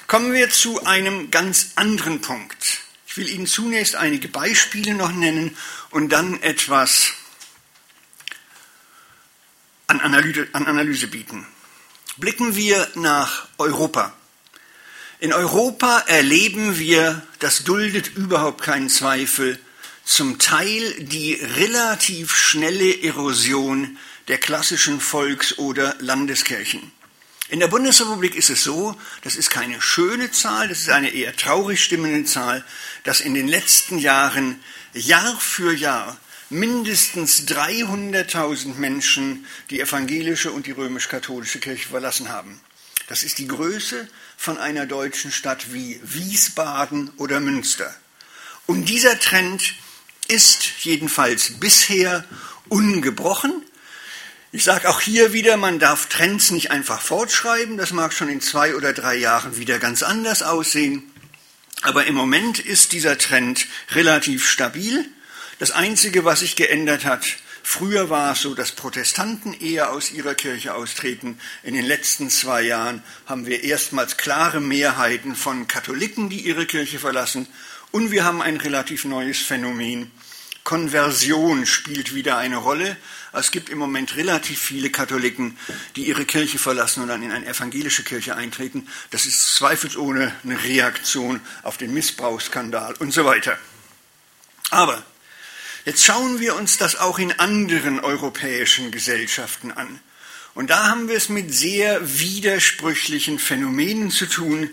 Kommen 0.07 0.33
wir 0.33 0.51
zu 0.51 0.85
einem 0.85 1.31
ganz 1.31 1.73
anderen 1.77 2.21
Punkt. 2.21 2.81
Ich 3.07 3.17
will 3.17 3.29
Ihnen 3.29 3.47
zunächst 3.47 3.97
einige 3.97 4.29
Beispiele 4.29 4.95
noch 4.95 5.11
nennen 5.11 5.57
und 5.91 6.11
dann 6.11 6.43
etwas 6.43 7.13
an 9.87 10.01
Analyse, 10.01 10.49
an 10.53 10.67
Analyse 10.67 11.09
bieten. 11.09 11.47
Blicken 12.19 12.57
wir 12.57 12.89
nach 12.95 13.49
Europa. 13.59 14.15
In 15.19 15.33
Europa 15.33 16.05
erleben 16.09 16.79
wir, 16.79 17.23
das 17.39 17.65
duldet 17.65 18.15
überhaupt 18.17 18.61
keinen 18.61 18.91
Zweifel, 18.91 19.59
zum 20.05 20.39
Teil 20.39 20.95
die 20.99 21.35
relativ 21.35 22.37
schnelle 22.37 23.03
Erosion 23.03 23.97
der 24.29 24.37
klassischen 24.37 25.01
Volks- 25.01 25.59
oder 25.59 25.97
Landeskirchen. 26.01 26.93
In 27.49 27.61
der 27.61 27.69
Bundesrepublik 27.69 28.35
ist 28.35 28.51
es 28.51 28.63
so, 28.63 28.95
das 29.23 29.37
ist 29.37 29.49
keine 29.49 29.81
schöne 29.81 30.33
Zahl, 30.33 30.69
das 30.69 30.81
ist 30.81 30.91
eine 30.91 31.09
eher 31.09 31.35
traurig 31.35 31.83
stimmende 31.83 32.29
Zahl, 32.29 32.63
dass 33.05 33.23
in 33.23 33.33
den 33.33 33.49
letzten 33.49 33.99
Jahren 33.99 34.61
Jahr 34.93 35.41
für 35.41 35.73
Jahr 35.73 36.19
mindestens 36.51 37.47
300.000 37.47 38.75
Menschen 38.75 39.47
die 39.71 39.81
evangelische 39.81 40.53
und 40.53 40.67
die 40.67 40.73
römisch-katholische 40.73 41.59
Kirche 41.59 41.89
verlassen 41.89 42.29
haben. 42.29 42.61
Das 43.09 43.23
ist 43.23 43.39
die 43.39 43.47
Größe 43.47 44.09
von 44.37 44.59
einer 44.59 44.87
deutschen 44.87 45.31
Stadt 45.31 45.73
wie 45.73 46.01
Wiesbaden 46.03 47.11
oder 47.17 47.41
Münster. 47.41 47.95
Und 48.67 48.87
dieser 48.87 49.19
Trend 49.19 49.75
ist 50.29 50.65
jedenfalls 50.81 51.61
bisher 51.61 52.25
ungebrochen. 52.69 53.63
Ich 54.51 54.65
sage 54.65 54.89
auch 54.89 55.01
hier 55.01 55.33
wieder, 55.33 55.57
man 55.57 55.79
darf 55.79 56.07
Trends 56.07 56.51
nicht 56.51 56.71
einfach 56.71 57.01
fortschreiben. 57.01 57.77
Das 57.77 57.93
mag 57.93 58.13
schon 58.13 58.29
in 58.29 58.41
zwei 58.41 58.75
oder 58.75 58.93
drei 58.93 59.15
Jahren 59.15 59.57
wieder 59.57 59.79
ganz 59.79 60.03
anders 60.03 60.43
aussehen. 60.43 61.13
Aber 61.83 62.07
im 62.07 62.15
Moment 62.15 62.59
ist 62.59 62.93
dieser 62.93 63.19
Trend 63.19 63.67
relativ 63.91 64.49
stabil. 64.49 65.09
Das 65.59 65.71
Einzige, 65.71 66.25
was 66.25 66.41
sich 66.41 66.57
geändert 66.57 67.05
hat, 67.05 67.25
früher 67.67 68.09
war 68.11 68.33
es 68.33 68.41
so, 68.41 68.55
dass 68.55 68.73
Protestanten 68.73 69.53
eher 69.53 69.93
aus 69.93 70.13
ihrer 70.13 70.35
Kirche 70.35 70.75
austreten. 70.75 71.39
In 71.63 71.75
den 71.75 71.85
letzten 71.85 72.31
zwei 72.31 72.63
Jahren 72.63 73.03
haben 73.27 73.47
wir 73.47 73.65
erstmals 73.65 74.17
klare 74.17 74.61
Mehrheiten 74.61 75.35
von 75.35 75.67
Katholiken, 75.67 76.31
die 76.31 76.41
ihre 76.41 76.67
Kirche 76.67 76.99
verlassen. 76.99 77.49
Und 77.91 78.11
wir 78.11 78.25
haben 78.25 78.41
ein 78.41 78.57
relativ 78.57 79.05
neues 79.05 79.39
Phänomen. 79.39 80.11
Konversion 80.65 81.65
spielt 81.65 82.15
wieder 82.15 82.39
eine 82.39 82.57
Rolle. 82.57 82.97
Es 83.33 83.51
gibt 83.51 83.69
im 83.69 83.79
Moment 83.79 84.17
relativ 84.17 84.61
viele 84.61 84.91
Katholiken, 84.91 85.57
die 85.95 86.09
ihre 86.09 86.25
Kirche 86.25 86.59
verlassen 86.59 87.03
und 87.03 87.09
dann 87.09 87.23
in 87.23 87.31
eine 87.31 87.47
evangelische 87.47 88.03
Kirche 88.03 88.35
eintreten. 88.35 88.89
Das 89.11 89.27
ist 89.27 89.55
zweifelsohne 89.55 90.35
eine 90.43 90.65
Reaktion 90.65 91.41
auf 91.63 91.77
den 91.77 91.95
Missbrauchsskandal 91.95 92.95
und 92.95 93.13
so 93.13 93.25
weiter. 93.25 93.59
Aber 94.71 95.05
Jetzt 95.87 96.05
schauen 96.05 96.41
wir 96.41 96.57
uns 96.57 96.79
das 96.79 96.97
auch 96.97 97.21
in 97.21 97.31
anderen 97.39 98.01
europäischen 98.01 98.91
Gesellschaften 98.91 99.71
an. 99.71 100.01
Und 100.53 100.71
da 100.71 100.89
haben 100.89 101.09
wir 101.09 101.17
es 101.17 101.29
mit 101.29 101.55
sehr 101.55 102.19
widersprüchlichen 102.19 103.39
Phänomenen 103.39 104.11
zu 104.11 104.27
tun, 104.27 104.69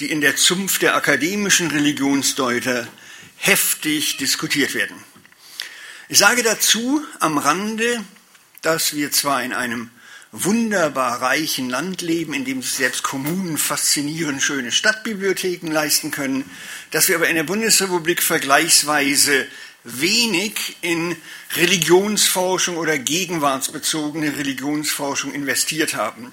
die 0.00 0.10
in 0.10 0.22
der 0.22 0.36
Zunft 0.36 0.80
der 0.80 0.96
akademischen 0.96 1.70
Religionsdeuter 1.70 2.88
heftig 3.36 4.16
diskutiert 4.16 4.72
werden. 4.72 4.96
Ich 6.08 6.16
sage 6.16 6.42
dazu 6.42 7.04
am 7.20 7.36
Rande, 7.36 8.02
dass 8.62 8.94
wir 8.94 9.12
zwar 9.12 9.42
in 9.42 9.52
einem 9.52 9.90
wunderbar 10.32 11.20
reichen 11.20 11.68
Land 11.68 12.00
leben, 12.00 12.32
in 12.32 12.46
dem 12.46 12.62
sich 12.62 12.72
selbst 12.72 13.02
Kommunen 13.02 13.58
faszinierend 13.58 14.42
schöne 14.42 14.72
Stadtbibliotheken 14.72 15.70
leisten 15.70 16.12
können, 16.12 16.50
dass 16.92 17.08
wir 17.08 17.16
aber 17.16 17.28
in 17.28 17.36
der 17.36 17.42
Bundesrepublik 17.42 18.22
vergleichsweise 18.22 19.46
wenig 19.86 20.76
in 20.80 21.16
Religionsforschung 21.56 22.76
oder 22.76 22.98
gegenwartsbezogene 22.98 24.36
Religionsforschung 24.36 25.32
investiert 25.32 25.94
haben. 25.94 26.32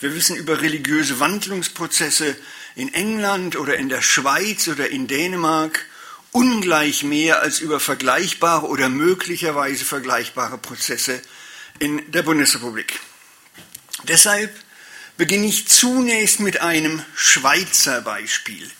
Wir 0.00 0.14
wissen 0.14 0.36
über 0.36 0.60
religiöse 0.60 1.18
Wandlungsprozesse 1.18 2.36
in 2.76 2.92
England 2.92 3.56
oder 3.56 3.76
in 3.76 3.88
der 3.88 4.02
Schweiz 4.02 4.68
oder 4.68 4.90
in 4.90 5.06
Dänemark 5.06 5.86
ungleich 6.30 7.04
mehr 7.04 7.40
als 7.40 7.60
über 7.60 7.80
vergleichbare 7.80 8.66
oder 8.66 8.90
möglicherweise 8.90 9.84
vergleichbare 9.84 10.58
Prozesse 10.58 11.22
in 11.78 12.10
der 12.12 12.22
Bundesrepublik. 12.22 13.00
Deshalb 14.08 14.54
beginne 15.16 15.46
ich 15.46 15.68
zunächst 15.68 16.40
mit 16.40 16.60
einem 16.60 17.02
Schweizer 17.14 18.02
Beispiel. 18.02 18.70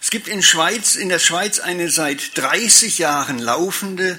Es 0.00 0.10
gibt 0.10 0.28
in, 0.28 0.42
Schweiz, 0.42 0.96
in 0.96 1.10
der 1.10 1.18
Schweiz 1.18 1.60
eine 1.60 1.90
seit 1.90 2.38
30 2.38 2.98
Jahren 2.98 3.38
laufende, 3.38 4.18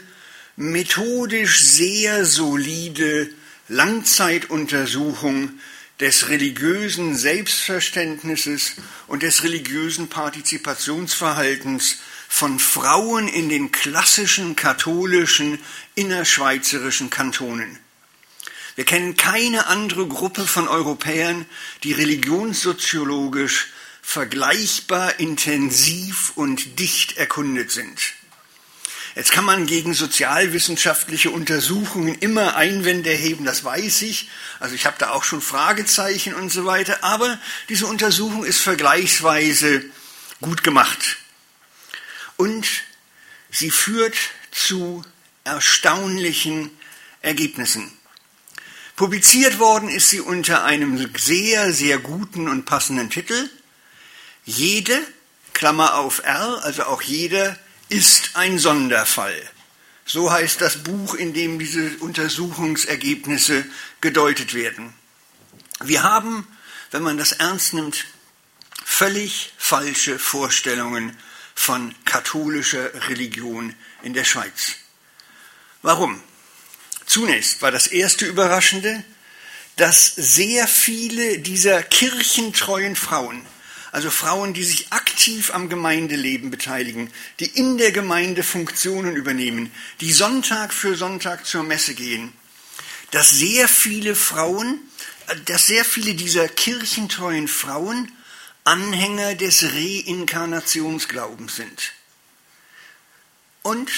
methodisch 0.56 1.64
sehr 1.64 2.24
solide 2.26 3.30
Langzeituntersuchung 3.68 5.60
des 6.00 6.30
religiösen 6.30 7.16
Selbstverständnisses 7.16 8.74
und 9.08 9.24
des 9.24 9.44
religiösen 9.44 10.08
Partizipationsverhaltens 10.08 11.98
von 12.28 12.60
Frauen 12.60 13.28
in 13.28 13.50
den 13.50 13.72
klassischen 13.72 14.56
katholischen 14.56 15.60
innerschweizerischen 15.96 17.10
Kantonen. 17.10 17.80
Wir 18.76 18.86
kennen 18.86 19.18
keine 19.18 19.68
andere 19.68 20.08
Gruppe 20.08 20.46
von 20.48 20.68
Europäern, 20.68 21.46
die 21.84 21.94
religionssoziologisch 21.94 23.68
vergleichbar 24.02 25.20
intensiv 25.20 26.32
und 26.36 26.80
dicht 26.80 27.18
erkundet 27.18 27.72
sind. 27.72 28.00
Jetzt 29.16 29.32
kann 29.32 29.44
man 29.44 29.66
gegen 29.66 29.94
sozialwissenschaftliche 29.94 31.32
Untersuchungen 31.32 32.16
immer 32.16 32.56
Einwände 32.56 33.10
erheben, 33.10 33.44
das 33.44 33.64
weiß 33.64 34.04
ich. 34.04 34.30
Also 34.60 34.74
ich 34.74 34.86
habe 34.86 34.96
da 35.00 35.10
auch 35.10 35.26
schon 35.26 35.42
Fragezeichen 35.42 36.34
und 36.34 36.50
so 36.50 36.66
weiter. 36.66 37.04
Aber 37.04 37.38
diese 37.68 37.88
Untersuchung 37.88 38.46
ist 38.46 38.62
vergleichsweise 38.62 39.84
gut 40.40 40.64
gemacht. 40.64 41.18
Und 42.38 42.66
sie 43.50 43.70
führt 43.70 44.16
zu 44.52 45.04
erstaunlichen 45.44 46.72
Ergebnissen. 47.22 47.92
Publiziert 48.96 49.60
worden 49.60 49.90
ist 49.90 50.10
sie 50.10 50.22
unter 50.22 50.64
einem 50.64 51.10
sehr, 51.18 51.74
sehr 51.74 51.98
guten 51.98 52.48
und 52.48 52.66
passenden 52.66 53.10
Titel. 53.10 53.50
Jede, 54.46 55.00
Klammer 55.54 55.96
auf 55.96 56.24
R, 56.24 56.64
also 56.64 56.84
auch 56.84 57.02
jeder, 57.02 57.58
ist 57.90 58.32
ein 58.36 58.58
Sonderfall. 58.58 59.40
So 60.06 60.32
heißt 60.32 60.62
das 60.62 60.84
Buch, 60.84 61.14
in 61.14 61.34
dem 61.34 61.60
diese 61.60 61.98
Untersuchungsergebnisse 62.00 63.66
gedeutet 64.02 64.54
werden. 64.54 64.94
Wir 65.84 66.04
haben, 66.04 66.48
wenn 66.92 67.04
man 67.04 67.18
das 67.18 67.34
ernst 67.34 67.74
nimmt, 67.74 68.06
völlig 68.84 69.54
falsche 69.58 70.20
Vorstellungen 70.20 71.18
von 71.56 71.94
katholischer 72.06 73.08
Religion 73.10 73.76
in 74.04 74.14
der 74.14 74.26
Schweiz. 74.26 74.76
Warum? 75.82 76.22
Zunächst 77.06 77.62
war 77.62 77.72
das 77.72 77.88
erste 77.88 78.26
Überraschende, 78.26 79.04
dass 79.76 80.14
sehr 80.16 80.68
viele 80.68 81.40
dieser 81.40 81.84
kirchentreuen 81.84 82.96
Frauen, 82.96 83.46
also 83.92 84.10
Frauen, 84.10 84.54
die 84.54 84.64
sich 84.64 84.92
aktiv 84.92 85.54
am 85.54 85.68
Gemeindeleben 85.68 86.50
beteiligen, 86.50 87.12
die 87.40 87.48
in 87.48 87.78
der 87.78 87.92
Gemeinde 87.92 88.44
Funktionen 88.44 89.16
übernehmen, 89.16 89.72
die 90.00 90.14
Sonntag 90.14 90.74
für 90.74 90.96
Sonntag 90.96 91.46
zur 91.46 91.64
Messe 91.64 91.94
gehen, 91.94 92.32
dass 93.12 93.32
sehr 93.32 93.68
viele 93.68 94.16
Frauen, 94.16 94.80
dass 95.46 95.68
sehr 95.68 95.84
viele 95.84 96.16
dieser 96.16 96.48
kirchentreuen 96.48 97.50
Frauen 97.50 98.10
Anhänger 98.64 99.36
des 99.36 99.64
Reinkarnationsglaubens 99.64 101.56
sind. 101.56 101.94
Und 103.64 103.92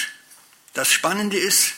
das 0.74 0.92
Spannende 0.92 1.38
ist, 1.38 1.74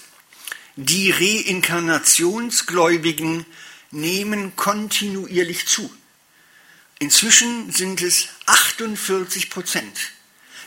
die 0.75 1.11
Reinkarnationsgläubigen 1.11 3.45
nehmen 3.91 4.55
kontinuierlich 4.55 5.67
zu. 5.67 5.95
Inzwischen 6.99 7.71
sind 7.71 8.01
es 8.01 8.29
48 8.45 9.49
Prozent. 9.49 10.11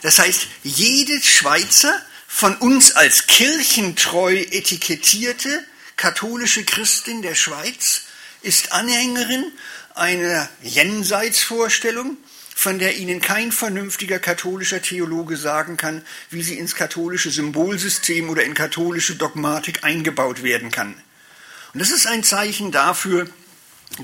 Das 0.01 0.19
heißt, 0.19 0.47
jede 0.63 1.21
Schweizer 1.21 1.93
von 2.27 2.55
uns 2.57 2.91
als 2.91 3.27
kirchentreu 3.27 4.35
etikettierte 4.35 5.65
katholische 5.95 6.63
Christin 6.63 7.21
der 7.21 7.35
Schweiz 7.35 8.03
ist 8.41 8.71
Anhängerin 8.71 9.51
einer 9.95 10.47
Jenseitsvorstellung, 10.61 12.17
von 12.55 12.77
der 12.77 12.97
Ihnen 12.97 13.21
kein 13.21 13.51
vernünftiger 13.51 14.19
katholischer 14.19 14.81
Theologe 14.81 15.37
sagen 15.37 15.77
kann, 15.77 16.05
wie 16.29 16.43
sie 16.43 16.57
ins 16.57 16.75
katholische 16.75 17.31
Symbolsystem 17.31 18.29
oder 18.29 18.43
in 18.43 18.53
katholische 18.53 19.15
Dogmatik 19.15 19.83
eingebaut 19.83 20.43
werden 20.43 20.69
kann. 20.69 20.93
Und 21.73 21.81
das 21.81 21.91
ist 21.91 22.05
ein 22.05 22.23
Zeichen 22.23 22.71
dafür, 22.71 23.29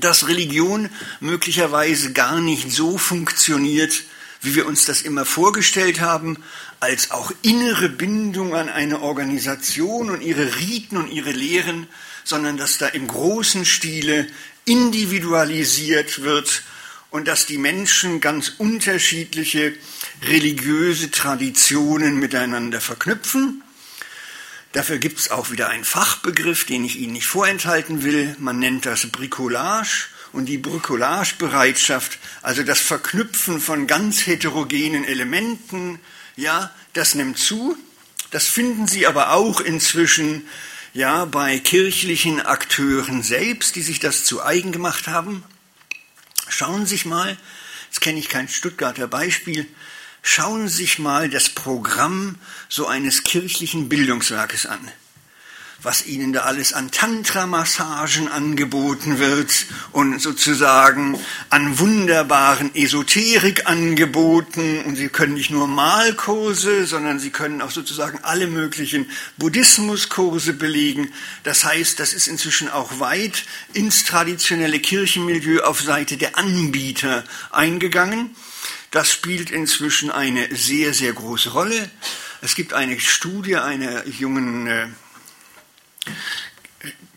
dass 0.00 0.28
Religion 0.28 0.90
möglicherweise 1.20 2.12
gar 2.12 2.40
nicht 2.40 2.70
so 2.72 2.98
funktioniert, 2.98 4.04
wie 4.42 4.54
wir 4.54 4.66
uns 4.66 4.84
das 4.84 5.02
immer 5.02 5.24
vorgestellt 5.24 6.00
haben, 6.00 6.38
als 6.80 7.10
auch 7.10 7.32
innere 7.42 7.88
Bindung 7.88 8.54
an 8.54 8.68
eine 8.68 9.00
Organisation 9.00 10.10
und 10.10 10.20
ihre 10.20 10.56
Riten 10.56 10.96
und 10.96 11.10
ihre 11.10 11.32
Lehren, 11.32 11.86
sondern 12.24 12.56
dass 12.56 12.78
da 12.78 12.86
im 12.88 13.08
großen 13.08 13.64
Stile 13.64 14.26
individualisiert 14.64 16.22
wird 16.22 16.62
und 17.10 17.28
dass 17.28 17.46
die 17.46 17.58
Menschen 17.58 18.20
ganz 18.20 18.52
unterschiedliche 18.58 19.74
religiöse 20.22 21.10
Traditionen 21.10 22.18
miteinander 22.18 22.80
verknüpfen. 22.80 23.62
Dafür 24.76 24.98
gibt 24.98 25.18
es 25.18 25.30
auch 25.30 25.50
wieder 25.50 25.70
einen 25.70 25.86
Fachbegriff, 25.86 26.66
den 26.66 26.84
ich 26.84 26.96
Ihnen 26.96 27.14
nicht 27.14 27.26
vorenthalten 27.26 28.02
will. 28.02 28.36
Man 28.38 28.58
nennt 28.58 28.84
das 28.84 29.06
Bricolage 29.06 30.08
und 30.32 30.44
die 30.44 30.58
Bricolagebereitschaft, 30.58 32.18
also 32.42 32.62
das 32.62 32.80
Verknüpfen 32.80 33.58
von 33.58 33.86
ganz 33.86 34.26
heterogenen 34.26 35.06
Elementen, 35.06 35.98
ja, 36.36 36.70
das 36.92 37.14
nimmt 37.14 37.38
zu. 37.38 37.78
Das 38.32 38.48
finden 38.48 38.86
Sie 38.86 39.06
aber 39.06 39.32
auch 39.32 39.62
inzwischen 39.62 40.46
ja 40.92 41.24
bei 41.24 41.58
kirchlichen 41.58 42.42
Akteuren 42.42 43.22
selbst, 43.22 43.76
die 43.76 43.82
sich 43.82 43.98
das 43.98 44.24
zu 44.24 44.44
eigen 44.44 44.72
gemacht 44.72 45.06
haben. 45.06 45.42
Schauen 46.50 46.84
Sie 46.84 46.96
sich 46.96 47.06
mal, 47.06 47.38
jetzt 47.86 48.02
kenne 48.02 48.18
ich 48.18 48.28
kein 48.28 48.46
Stuttgarter 48.46 49.08
Beispiel, 49.08 49.66
schauen 50.26 50.68
Sie 50.68 50.78
sich 50.78 50.98
mal 50.98 51.30
das 51.30 51.48
Programm 51.48 52.34
so 52.68 52.86
eines 52.86 53.24
kirchlichen 53.24 53.88
Bildungswerkes 53.88 54.66
an 54.66 54.90
was 55.82 56.06
ihnen 56.06 56.32
da 56.32 56.42
alles 56.42 56.72
an 56.72 56.90
Tantra-Massagen 56.90 58.26
angeboten 58.28 59.20
wird 59.20 59.66
und 59.92 60.20
sozusagen 60.20 61.16
an 61.50 61.78
wunderbaren 61.78 62.74
Esoterik-Angeboten. 62.74 64.82
Und 64.84 64.96
sie 64.96 65.06
können 65.08 65.34
nicht 65.34 65.50
nur 65.50 65.68
Malkurse, 65.68 66.86
sondern 66.86 67.20
sie 67.20 67.30
können 67.30 67.62
auch 67.62 67.70
sozusagen 67.70 68.18
alle 68.22 68.48
möglichen 68.48 69.08
Buddhismuskurse 69.36 70.54
belegen. 70.54 71.12
Das 71.44 71.64
heißt, 71.64 72.00
das 72.00 72.14
ist 72.14 72.26
inzwischen 72.26 72.68
auch 72.68 72.98
weit 72.98 73.44
ins 73.72 74.02
traditionelle 74.04 74.80
Kirchenmilieu 74.80 75.62
auf 75.62 75.80
Seite 75.82 76.16
der 76.16 76.36
Anbieter 76.38 77.22
eingegangen. 77.52 78.34
Das 78.96 79.12
spielt 79.12 79.50
inzwischen 79.50 80.10
eine 80.10 80.48
sehr, 80.56 80.94
sehr 80.94 81.12
große 81.12 81.50
Rolle. 81.50 81.90
Es 82.40 82.54
gibt 82.54 82.72
eine 82.72 82.98
Studie 82.98 83.56
einer 83.56 84.06
jungen 84.06 84.66
äh, 84.66 84.86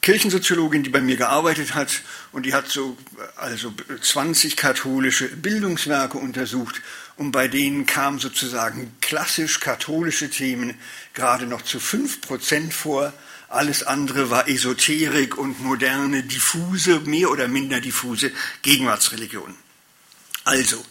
Kirchensoziologin, 0.02 0.84
die 0.84 0.90
bei 0.90 1.00
mir 1.00 1.16
gearbeitet 1.16 1.76
hat 1.76 2.02
und 2.34 2.46
die 2.46 2.54
hat 2.54 2.68
so 2.68 2.98
also 3.38 3.74
20 4.02 4.58
katholische 4.58 5.30
Bildungswerke 5.30 6.18
untersucht 6.18 6.82
und 7.16 7.32
bei 7.32 7.48
denen 7.48 7.86
kamen 7.86 8.20
sozusagen 8.20 8.92
klassisch 9.00 9.62
katholische 9.62 10.30
Themen 10.30 10.78
gerade 11.14 11.46
noch 11.46 11.62
zu 11.62 11.80
5 11.80 12.20
Prozent 12.20 12.74
vor. 12.74 13.14
Alles 13.48 13.84
andere 13.84 14.30
war 14.30 14.50
Esoterik 14.50 15.38
und 15.38 15.64
moderne, 15.64 16.24
diffuse, 16.24 17.00
mehr 17.06 17.32
oder 17.32 17.48
minder 17.48 17.80
diffuse 17.80 18.34
Gegenwartsreligion. 18.64 19.56
Also, 20.44 20.84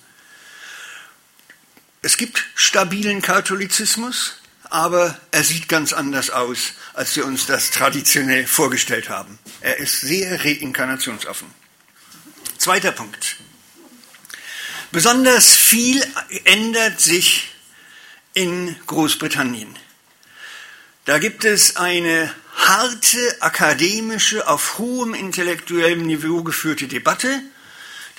es 2.03 2.17
gibt 2.17 2.47
stabilen 2.55 3.23
Katholizismus, 3.23 4.37
aber 4.71 5.19
er 5.31 5.43
sieht 5.43 5.69
ganz 5.69 5.93
anders 5.93 6.31
aus, 6.31 6.75
als 6.95 7.17
wir 7.17 7.25
uns 7.25 7.47
das 7.47 7.71
traditionell 7.71 8.47
vorgestellt 8.47 9.09
haben. 9.09 9.39
Er 9.61 9.79
ist 9.79 10.01
sehr 10.01 10.45
reinkarnationsoffen. 10.45 11.49
Zweiter 12.59 12.93
Punkt. 12.93 13.37
Besonders 14.93 15.53
viel 15.55 16.05
ändert 16.45 17.01
sich 17.01 17.49
in 18.35 18.77
Großbritannien. 18.87 19.75
Da 21.05 21.19
gibt 21.19 21.45
es 21.45 21.77
eine 21.77 22.33
harte, 22.55 23.37
akademische, 23.41 24.47
auf 24.47 24.79
hohem 24.79 25.15
intellektuellem 25.15 26.03
Niveau 26.03 26.43
geführte 26.43 26.87
Debatte. 26.87 27.43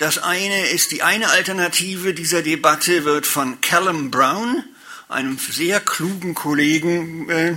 Das 0.00 0.16
eine 0.16 0.68
ist 0.68 0.92
die 0.92 1.02
eine 1.02 1.28
Alternative 1.28 2.14
dieser 2.14 2.40
Debatte 2.40 3.04
wird 3.04 3.26
von 3.26 3.60
Callum 3.60 4.10
Brown, 4.10 4.64
einem 5.10 5.38
sehr 5.38 5.78
klugen 5.78 6.34
Kollegen, 6.34 7.28
äh, 7.28 7.56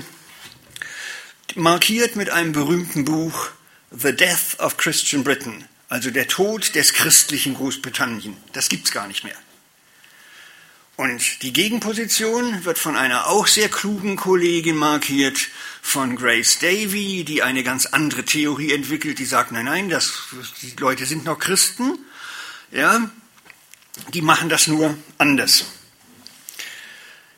markiert 1.56 2.18
mit 2.18 2.30
einem 2.32 2.52
berühmten 2.52 3.06
Buch 3.06 3.48
The 3.92 4.14
Death 4.14 4.60
of 4.60 4.76
Christian 4.76 5.24
Britain, 5.24 5.64
also 5.88 6.12
der 6.12 6.28
Tod 6.28 6.76
des 6.76 6.92
christlichen 6.92 7.54
Großbritannien. 7.54 8.36
Das 8.52 8.68
gibt 8.68 8.88
es 8.88 8.92
gar 8.92 9.08
nicht 9.08 9.24
mehr. 9.24 9.38
Und 10.98 11.44
die 11.44 11.54
Gegenposition 11.54 12.66
wird 12.66 12.78
von 12.78 12.98
einer 12.98 13.28
auch 13.28 13.48
sehr 13.48 13.70
klugen 13.70 14.18
Kollegin 14.18 14.76
markiert, 14.76 15.48
von 15.82 16.18
Grace 16.18 16.60
Davy, 16.60 17.24
die 17.24 17.42
eine 17.42 17.64
ganz 17.64 17.86
andere 17.86 18.26
Theorie 18.26 18.74
entwickelt, 18.74 19.18
die 19.20 19.26
sagt, 19.26 19.54
nein, 19.54 19.64
nein, 19.64 19.90
das, 19.90 20.12
die 20.62 20.76
Leute 20.78 21.06
sind 21.06 21.24
noch 21.24 21.40
Christen, 21.40 22.00
ja, 22.74 23.10
die 24.14 24.22
machen 24.22 24.50
das 24.50 24.68
nur 24.68 24.98
anders. 25.18 25.66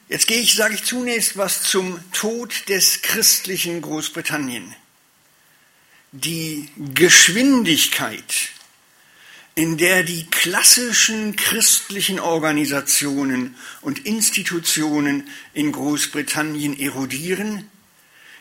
Jetzt 0.08 0.28
gehe 0.28 0.40
ich, 0.40 0.56
sage 0.56 0.76
ich 0.76 0.84
zunächst 0.84 1.36
was 1.36 1.64
zum 1.64 2.00
Tod 2.12 2.70
des 2.70 3.02
christlichen 3.02 3.82
Großbritannien. 3.82 4.76
Die 6.12 6.70
Geschwindigkeit, 6.78 8.50
in 9.56 9.78
der 9.78 10.04
die 10.04 10.26
klassischen 10.28 11.36
christlichen 11.36 12.20
Organisationen 12.20 13.56
und 13.82 14.06
Institutionen 14.06 15.28
in 15.54 15.72
Großbritannien 15.72 16.80
erodieren. 16.80 17.70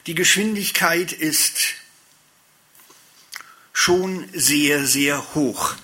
Die 0.06 0.14
Geschwindigkeit 0.14 1.12
ist 1.12 1.74
schon 3.72 4.28
sehr, 4.32 4.86
sehr 4.86 5.34
hoch. 5.34 5.76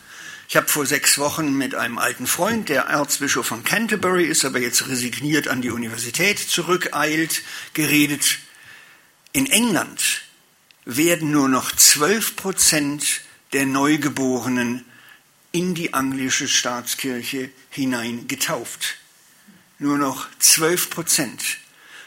Ich 0.50 0.56
habe 0.56 0.66
vor 0.66 0.84
sechs 0.84 1.16
Wochen 1.18 1.56
mit 1.56 1.76
einem 1.76 1.96
alten 1.96 2.26
Freund, 2.26 2.70
der 2.70 2.86
Erzbischof 2.86 3.46
von 3.46 3.62
Canterbury 3.62 4.24
ist, 4.24 4.44
aber 4.44 4.58
jetzt 4.58 4.88
resigniert 4.88 5.46
an 5.46 5.62
die 5.62 5.70
Universität 5.70 6.40
zurückeilt, 6.40 7.42
geredet. 7.72 8.40
In 9.30 9.46
England 9.46 10.22
werden 10.84 11.30
nur 11.30 11.48
noch 11.48 11.70
zwölf 11.76 12.34
Prozent 12.34 13.20
der 13.52 13.64
Neugeborenen 13.64 14.84
in 15.52 15.76
die 15.76 15.94
anglische 15.94 16.48
Staatskirche 16.48 17.50
hinein 17.70 18.26
getauft. 18.26 18.96
Nur 19.78 19.98
noch 19.98 20.26
zwölf 20.40 20.90
Prozent. 20.90 21.58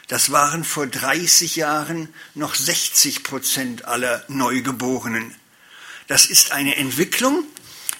Das 0.08 0.32
waren 0.32 0.64
vor 0.64 0.86
30 0.86 1.56
Jahren 1.56 2.10
noch 2.34 2.54
60 2.54 3.24
Prozent 3.24 3.86
aller 3.86 4.22
Neugeborenen. 4.28 5.34
Das 6.08 6.26
ist 6.26 6.52
eine 6.52 6.76
Entwicklung, 6.76 7.46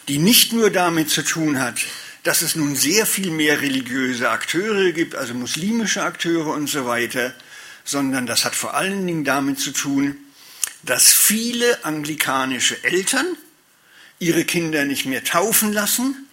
die 0.09 0.19
nicht 0.19 0.53
nur 0.53 0.71
damit 0.71 1.11
zu 1.11 1.23
tun 1.23 1.61
hat, 1.61 1.81
dass 2.23 2.43
es 2.43 2.57
nun 2.57 2.75
sehr 2.75 3.07
viel 3.07 3.31
mehr 3.31 3.61
religiöse 3.61 4.31
Akteure 4.31 4.93
gibt, 4.93 5.15
also 5.15 5.35
muslimische 5.35 6.03
Akteure 6.03 6.49
und 6.49 6.69
so 6.69 6.87
weiter, 6.87 7.35
sondern 7.85 8.27
das 8.27 8.45
hat 8.45 8.55
vor 8.55 8.75
allen 8.75 9.07
Dingen 9.07 9.25
damit 9.25 9.61
zu 9.61 9.73
tun, 9.73 10.17
dass 10.83 11.13
viele 11.13 11.85
anglikanische 11.85 12.83
Eltern 12.83 13.27
ihre 14.19 14.45
Kinder 14.45 14.85
nicht 14.85 15.07
mehr 15.07 15.25
taufen 15.25 15.73
lassen 15.73 16.27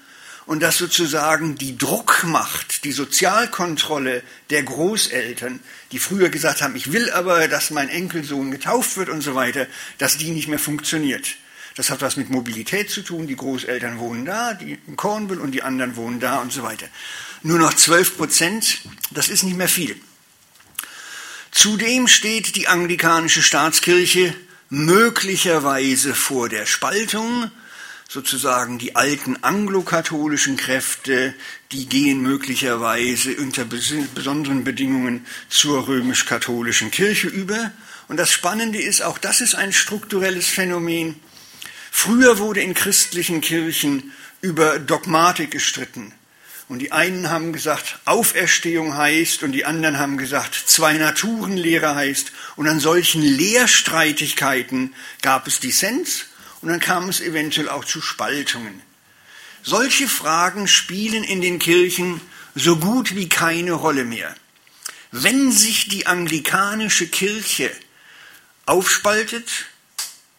und 0.46 0.62
dass 0.62 0.78
sozusagen 0.78 1.56
die 1.58 1.78
Druckmacht, 1.78 2.84
die 2.84 2.92
Sozialkontrolle 2.92 4.24
der 4.50 4.64
Großeltern, 4.64 5.60
die 5.92 6.00
früher 6.00 6.30
gesagt 6.30 6.62
haben, 6.62 6.76
ich 6.76 6.92
will 6.92 7.10
aber, 7.12 7.48
dass 7.48 7.70
mein 7.70 7.90
Enkelsohn 7.90 8.52
getauft 8.52 8.98
wird 8.98 9.10
und 9.10 9.22
so 9.22 9.36
weiter, 9.36 9.68
dass 9.98 10.18
die 10.18 10.32
nicht 10.32 10.48
mehr 10.48 10.60
funktioniert. 10.60 11.36
Das 11.76 11.90
hat 11.90 12.02
was 12.02 12.18
mit 12.18 12.30
Mobilität 12.30 12.90
zu 12.90 13.02
tun. 13.02 13.28
Die 13.28 13.36
Großeltern 13.36 14.00
wohnen 14.00 14.26
da, 14.26 14.54
die 14.54 14.78
in 14.88 14.96
Cornwall 14.96 15.40
und 15.40 15.52
die 15.52 15.64
anderen 15.64 15.96
wohnen 15.96 16.20
da 16.20 16.40
und 16.40 16.52
so 16.52 16.64
weiter. 16.64 16.88
Nur 17.44 17.60
noch 17.60 17.74
12 17.74 18.18
Prozent, 18.18 18.82
das 19.12 19.30
ist 19.30 19.44
nicht 19.44 19.58
mehr 19.58 19.70
viel. 19.70 19.96
Zudem 21.52 22.08
steht 22.08 22.56
die 22.56 22.68
anglikanische 22.68 23.42
Staatskirche 23.42 24.34
möglicherweise 24.70 26.14
vor 26.14 26.50
der 26.50 26.66
Spaltung 26.66 27.52
sozusagen 28.12 28.78
die 28.78 28.98
alten 28.98 29.42
anglokatholischen 29.42 30.58
Kräfte, 30.58 31.34
die 31.72 31.88
gehen 31.88 32.22
möglicherweise 32.22 33.36
unter 33.38 33.64
besonderen 33.64 34.66
Bedingungen 34.66 35.26
zur 35.48 35.88
römisch-katholischen 35.88 36.92
Kirche 36.92 37.30
über. 37.30 37.72
Und 38.10 38.18
das 38.18 38.30
Spannende 38.30 38.82
ist, 38.82 39.02
auch 39.02 39.18
das 39.18 39.40
ist 39.40 39.56
ein 39.56 39.72
strukturelles 39.72 40.48
Phänomen. 40.48 41.22
Früher 41.94 42.40
wurde 42.40 42.62
in 42.62 42.74
christlichen 42.74 43.42
Kirchen 43.42 44.14
über 44.40 44.80
Dogmatik 44.80 45.52
gestritten. 45.52 46.14
Und 46.68 46.80
die 46.80 46.94
einen 46.94 47.30
haben 47.30 47.52
gesagt, 47.52 48.00
Auferstehung 48.06 48.96
heißt, 48.96 49.44
und 49.44 49.52
die 49.52 49.66
anderen 49.66 50.00
haben 50.00 50.18
gesagt, 50.18 50.56
Zwei-Naturen-Lehre 50.56 51.94
heißt. 51.94 52.32
Und 52.56 52.70
an 52.70 52.80
solchen 52.80 53.22
Lehrstreitigkeiten 53.22 54.96
gab 55.22 55.48
es 55.48 55.60
Dissens 55.60 56.28
und 56.62 56.70
dann 56.70 56.80
kam 56.80 57.10
es 57.10 57.20
eventuell 57.20 57.68
auch 57.68 57.84
zu 57.84 58.02
Spaltungen. 58.02 58.82
Solche 59.62 60.08
Fragen 60.08 60.68
spielen 60.70 61.26
in 61.26 61.42
den 61.42 61.60
Kirchen 61.60 62.22
so 62.56 62.78
gut 62.78 63.16
wie 63.16 63.28
keine 63.28 63.74
Rolle 63.74 64.06
mehr. 64.06 64.34
Wenn 65.12 65.52
sich 65.52 65.90
die 65.90 66.08
anglikanische 66.08 67.08
Kirche 67.08 67.70
aufspaltet, 68.66 69.66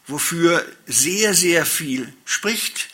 wofür 0.06 0.64
sehr, 0.86 1.34
sehr 1.34 1.64
viel 1.64 2.12
spricht, 2.24 2.88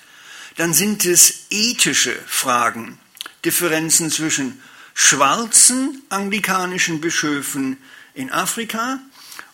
dann 0.56 0.74
sind 0.74 1.04
es 1.04 1.46
ethische 1.50 2.14
Fragen, 2.26 2.98
Differenzen 3.44 4.10
zwischen 4.10 4.60
schwarzen 4.94 6.02
anglikanischen 6.08 7.00
Bischöfen 7.00 7.76
in 8.14 8.32
Afrika 8.32 8.98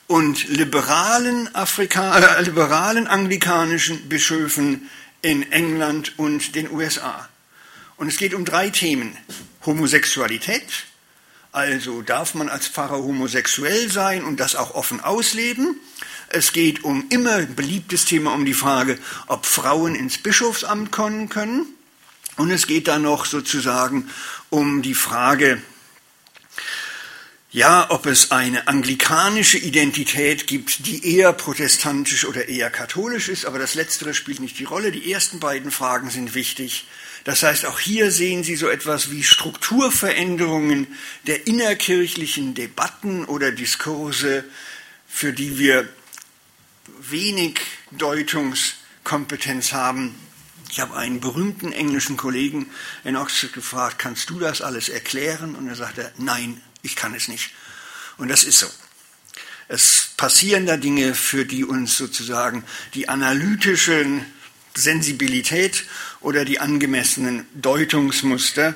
und 0.06 0.48
liberalen, 0.48 1.54
Afrika, 1.54 2.18
äh, 2.18 2.42
liberalen 2.42 3.06
anglikanischen 3.06 4.08
Bischöfen 4.08 4.88
in 5.20 5.50
England 5.52 6.18
und 6.18 6.54
den 6.54 6.70
USA. 6.70 7.28
Und 7.96 8.08
es 8.08 8.16
geht 8.16 8.34
um 8.34 8.44
drei 8.44 8.70
Themen. 8.70 9.16
Homosexualität, 9.64 10.84
also 11.52 12.02
darf 12.02 12.34
man 12.34 12.48
als 12.48 12.66
Pfarrer 12.66 12.98
homosexuell 12.98 13.90
sein 13.90 14.24
und 14.24 14.40
das 14.40 14.56
auch 14.56 14.74
offen 14.74 15.00
ausleben. 15.00 15.80
Es 16.34 16.52
geht 16.52 16.82
um 16.82 17.06
immer 17.10 17.42
beliebtes 17.42 18.06
Thema 18.06 18.34
um 18.34 18.44
die 18.44 18.54
Frage, 18.54 18.98
ob 19.28 19.46
Frauen 19.46 19.94
ins 19.94 20.18
Bischofsamt 20.18 20.90
kommen 20.90 21.28
können. 21.28 21.66
Und 22.36 22.50
es 22.50 22.66
geht 22.66 22.88
dann 22.88 23.02
noch 23.02 23.24
sozusagen 23.24 24.10
um 24.50 24.82
die 24.82 24.94
Frage, 24.94 25.62
ja, 27.52 27.86
ob 27.90 28.06
es 28.06 28.32
eine 28.32 28.66
anglikanische 28.66 29.58
Identität 29.58 30.48
gibt, 30.48 30.86
die 30.86 31.14
eher 31.14 31.32
protestantisch 31.32 32.24
oder 32.24 32.48
eher 32.48 32.68
katholisch 32.68 33.28
ist, 33.28 33.46
aber 33.46 33.60
das 33.60 33.76
Letztere 33.76 34.12
spielt 34.12 34.40
nicht 34.40 34.58
die 34.58 34.64
Rolle. 34.64 34.90
Die 34.90 35.12
ersten 35.12 35.38
beiden 35.38 35.70
Fragen 35.70 36.10
sind 36.10 36.34
wichtig. 36.34 36.88
Das 37.22 37.44
heißt, 37.44 37.64
auch 37.66 37.78
hier 37.78 38.10
sehen 38.10 38.42
Sie 38.42 38.56
so 38.56 38.68
etwas 38.68 39.12
wie 39.12 39.22
Strukturveränderungen 39.22 40.88
der 41.28 41.46
innerkirchlichen 41.46 42.54
Debatten 42.54 43.24
oder 43.24 43.52
Diskurse, 43.52 44.44
für 45.06 45.32
die 45.32 45.56
wir 45.56 45.88
wenig 47.10 47.60
Deutungskompetenz 47.92 49.72
haben. 49.72 50.14
Ich 50.70 50.80
habe 50.80 50.96
einen 50.96 51.20
berühmten 51.20 51.72
englischen 51.72 52.16
Kollegen 52.16 52.70
in 53.04 53.16
Oxford 53.16 53.52
gefragt, 53.52 53.98
kannst 53.98 54.30
du 54.30 54.38
das 54.38 54.60
alles 54.60 54.88
erklären? 54.88 55.54
Und 55.54 55.68
er 55.68 55.76
sagte, 55.76 56.12
nein, 56.18 56.60
ich 56.82 56.96
kann 56.96 57.14
es 57.14 57.28
nicht. 57.28 57.50
Und 58.16 58.28
das 58.28 58.44
ist 58.44 58.58
so. 58.58 58.66
Es 59.68 60.10
passieren 60.16 60.66
da 60.66 60.76
Dinge, 60.76 61.14
für 61.14 61.46
die 61.46 61.64
uns 61.64 61.96
sozusagen 61.96 62.64
die 62.94 63.08
analytische 63.08 64.24
Sensibilität 64.74 65.84
oder 66.20 66.44
die 66.44 66.60
angemessenen 66.60 67.46
Deutungsmuster 67.54 68.74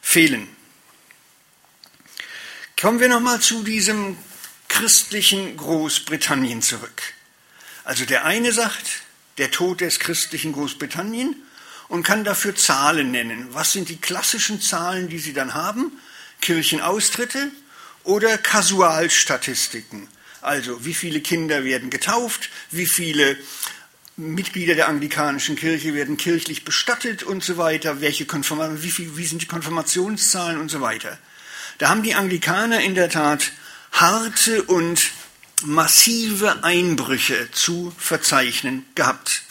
fehlen. 0.00 0.48
Kommen 2.80 3.00
wir 3.00 3.08
nochmal 3.08 3.40
zu 3.40 3.62
diesem 3.62 4.16
christlichen 4.68 5.56
Großbritannien 5.56 6.62
zurück. 6.62 7.02
Also 7.84 8.04
der 8.04 8.24
eine 8.24 8.52
sagt, 8.52 9.02
der 9.38 9.50
Tod 9.50 9.80
des 9.80 9.98
christlichen 9.98 10.52
Großbritannien 10.52 11.36
und 11.88 12.04
kann 12.04 12.24
dafür 12.24 12.54
Zahlen 12.54 13.10
nennen. 13.10 13.48
Was 13.52 13.72
sind 13.72 13.88
die 13.88 13.96
klassischen 13.96 14.60
Zahlen, 14.60 15.08
die 15.08 15.18
Sie 15.18 15.32
dann 15.32 15.54
haben? 15.54 15.92
Kirchenaustritte 16.40 17.50
oder 18.04 18.38
Kasualstatistiken. 18.38 20.08
Also 20.40 20.84
wie 20.84 20.94
viele 20.94 21.20
Kinder 21.20 21.64
werden 21.64 21.90
getauft, 21.90 22.50
wie 22.70 22.86
viele 22.86 23.36
Mitglieder 24.16 24.74
der 24.74 24.88
anglikanischen 24.88 25.56
Kirche 25.56 25.94
werden 25.94 26.16
kirchlich 26.16 26.64
bestattet 26.64 27.22
und 27.22 27.42
so 27.42 27.56
weiter, 27.56 28.00
welche 28.00 28.26
wie, 28.26 28.90
viel, 28.90 29.16
wie 29.16 29.26
sind 29.26 29.42
die 29.42 29.46
Konfirmationszahlen 29.46 30.60
und 30.60 30.70
so 30.70 30.80
weiter. 30.80 31.18
Da 31.78 31.88
haben 31.88 32.02
die 32.02 32.14
Anglikaner 32.14 32.80
in 32.80 32.94
der 32.94 33.08
Tat 33.08 33.52
harte 33.92 34.64
und 34.64 35.00
massive 35.64 36.64
Einbrüche 36.64 37.50
zu 37.52 37.92
verzeichnen 37.98 38.84
gehabt. 38.94 39.42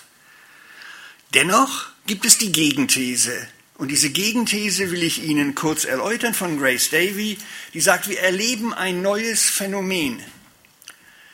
Dennoch 1.34 1.88
gibt 2.06 2.26
es 2.26 2.38
die 2.38 2.52
Gegenthese, 2.52 3.47
und 3.82 3.88
diese 3.88 4.12
Gegenthese 4.12 4.91
will 4.91 5.02
ich 5.02 5.24
Ihnen 5.24 5.56
kurz 5.56 5.86
erläutern 5.86 6.36
von 6.36 6.60
Grace 6.60 6.91
Davy, 6.91 7.39
die 7.74 7.82
sagt, 7.82 8.08
wir 8.08 8.19
erleben 8.19 8.76
ein 8.76 9.02
neues 9.02 9.50
Phänomen, 9.50 10.21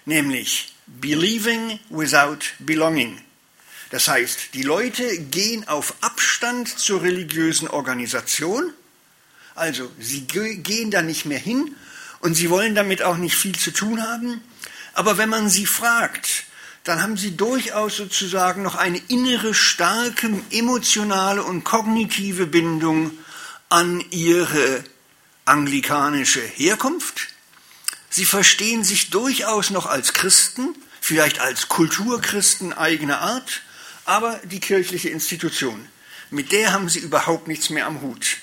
nämlich 0.06 0.74
Believing 0.86 1.78
without 1.90 2.40
Belonging. 2.60 3.20
Das 3.90 4.08
heißt, 4.08 4.54
die 4.54 4.63
Leute 4.63 5.18
gehen 5.24 5.68
auf 5.68 5.96
Abstand 6.00 6.70
zur 6.70 7.02
religiösen 7.02 7.68
Organisation, 7.68 8.72
also 9.54 9.92
sie 10.00 10.22
gehen 10.22 10.90
da 10.90 11.02
nicht 11.02 11.26
mehr 11.26 11.40
hin 11.40 11.76
und 12.22 12.36
sie 12.36 12.50
wollen 12.50 12.76
damit 12.76 13.02
auch 13.02 13.18
nicht 13.18 13.36
viel 13.36 13.58
zu 13.58 13.72
tun 13.72 14.02
haben, 14.02 14.42
aber 14.98 15.20
wenn 15.20 15.30
man 15.30 15.48
sie 15.48 15.68
fragt, 15.68 16.46
dann 16.84 17.04
haben 17.04 17.18
sie 17.18 17.38
durchaus 17.38 17.98
sozusagen 17.98 18.64
noch 18.64 18.74
eine 18.74 18.98
innere, 19.10 19.54
starke, 19.54 20.28
emotionale 20.50 21.44
und 21.44 21.64
kognitive 21.64 22.48
Bindung 22.48 23.12
an 23.70 24.04
ihre 24.10 24.84
anglikanische 25.46 26.42
Herkunft. 26.42 27.28
Sie 28.10 28.26
verstehen 28.26 28.84
sich 28.84 29.12
durchaus 29.12 29.70
noch 29.70 29.86
als 29.86 30.14
Christen, 30.14 30.74
vielleicht 31.00 31.42
als 31.42 31.68
Kulturchristen 31.68 32.74
eigener 32.74 33.20
Art, 33.20 33.62
aber 34.06 34.42
die 34.46 34.60
kirchliche 34.60 35.10
Institution. 35.10 35.88
Mit 36.32 36.52
der 36.52 36.74
haben 36.74 36.90
sie 36.90 37.00
überhaupt 37.00 37.48
nichts 37.48 37.70
mehr 37.70 37.86
am 37.86 38.02
Hut. 38.02 38.38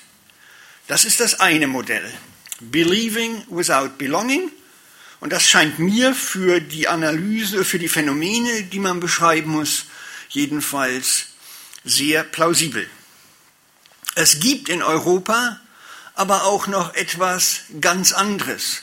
Das 0.86 1.04
ist 1.04 1.18
das 1.18 1.40
eine 1.40 1.66
Modell. 1.66 2.14
Believing 2.60 3.42
without 3.48 3.98
belonging. 3.98 4.52
Und 5.24 5.32
das 5.32 5.48
scheint 5.48 5.78
mir 5.78 6.14
für 6.14 6.60
die 6.60 6.86
Analyse, 6.86 7.64
für 7.64 7.78
die 7.78 7.88
Phänomene, 7.88 8.64
die 8.64 8.78
man 8.78 9.00
beschreiben 9.00 9.52
muss, 9.52 9.86
jedenfalls 10.28 11.28
sehr 11.82 12.24
plausibel. 12.24 12.86
Es 14.16 14.38
gibt 14.40 14.68
in 14.68 14.82
Europa 14.82 15.58
aber 16.14 16.44
auch 16.44 16.66
noch 16.66 16.92
etwas 16.94 17.60
ganz 17.80 18.12
anderes. 18.12 18.82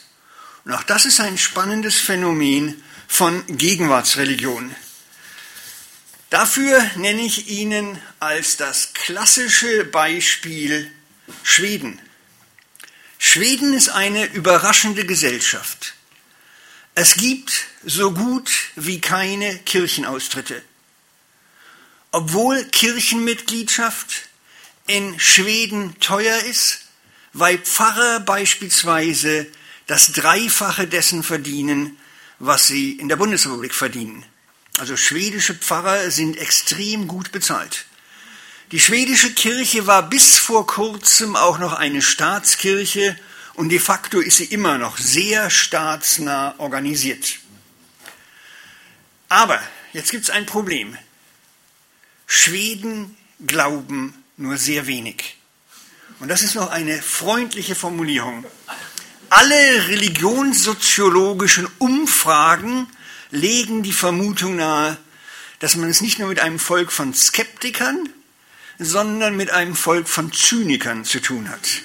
Und 0.65 0.73
auch 0.73 0.82
das 0.82 1.06
ist 1.06 1.19
ein 1.19 1.38
spannendes 1.38 1.99
Phänomen 1.99 2.82
von 3.08 3.45
Gegenwartsreligion. 3.45 4.75
Dafür 6.32 6.84
nenne 6.95 7.21
ich 7.21 7.49
Ihnen 7.49 8.01
als 8.19 8.58
das 8.58 8.93
klassische 8.95 9.86
Beispiel 9.86 10.89
Schweden. 11.43 12.01
Schweden 13.19 13.75
ist 13.75 13.89
eine 13.89 14.25
überraschende 14.25 15.06
Gesellschaft. 15.06 15.93
Es 17.04 17.16
gibt 17.16 17.66
so 17.84 18.12
gut 18.12 18.52
wie 18.76 19.02
keine 19.02 19.58
Kirchenaustritte. 19.58 20.62
Obwohl 22.12 22.64
Kirchenmitgliedschaft 22.66 24.30
in 24.86 25.20
Schweden 25.20 26.00
teuer 26.00 26.38
ist, 26.44 26.82
weil 27.34 27.58
Pfarrer 27.58 28.20
beispielsweise 28.20 29.48
das 29.88 30.12
Dreifache 30.12 30.86
dessen 30.86 31.24
verdienen, 31.24 31.98
was 32.38 32.68
sie 32.68 32.92
in 32.92 33.10
der 33.10 33.16
Bundesrepublik 33.16 33.74
verdienen. 33.74 34.24
Also 34.78 34.96
schwedische 34.96 35.56
Pfarrer 35.56 36.12
sind 36.12 36.38
extrem 36.38 37.08
gut 37.08 37.32
bezahlt. 37.32 37.86
Die 38.72 38.80
schwedische 38.80 39.34
Kirche 39.34 39.88
war 39.88 40.08
bis 40.08 40.38
vor 40.38 40.68
kurzem 40.68 41.36
auch 41.36 41.58
noch 41.58 41.74
eine 41.74 42.04
Staatskirche 42.04 43.18
und 43.56 43.70
de 43.70 43.80
facto 43.80 44.20
ist 44.20 44.38
sie 44.38 44.46
immer 44.46 44.78
noch 44.78 44.98
sehr 44.98 45.50
staatsnah 45.50 46.56
organisiert. 46.58 47.40
Aber 49.30 49.62
jetzt 49.94 50.12
gibt 50.12 50.24
es 50.24 50.30
ein 50.30 50.46
Problem. 50.46 50.98
Schweden 52.28 53.16
glauben 53.46 54.14
nur 54.38 54.58
sehr 54.58 54.88
wenig. 54.88 55.38
Und 56.20 56.30
das 56.30 56.44
ist 56.44 56.56
noch 56.56 56.70
eine 56.70 57.02
freundliche 57.02 57.76
Formulierung. 57.76 58.46
Alle 59.30 59.88
religionssoziologischen 59.88 61.68
Umfragen 61.80 62.88
legen 63.32 63.82
die 63.82 63.94
Vermutung 63.94 64.58
nahe, 64.58 64.98
dass 65.60 65.76
man 65.76 65.90
es 65.90 66.02
nicht 66.02 66.20
nur 66.20 66.28
mit 66.28 66.40
einem 66.40 66.60
Volk 66.60 66.92
von 66.92 67.14
Skeptikern, 67.14 68.10
sondern 68.78 69.36
mit 69.38 69.52
einem 69.52 69.76
Volk 69.76 70.08
von 70.08 70.34
Zynikern 70.34 71.06
zu 71.06 71.22
tun 71.22 71.50
hat. 71.50 71.82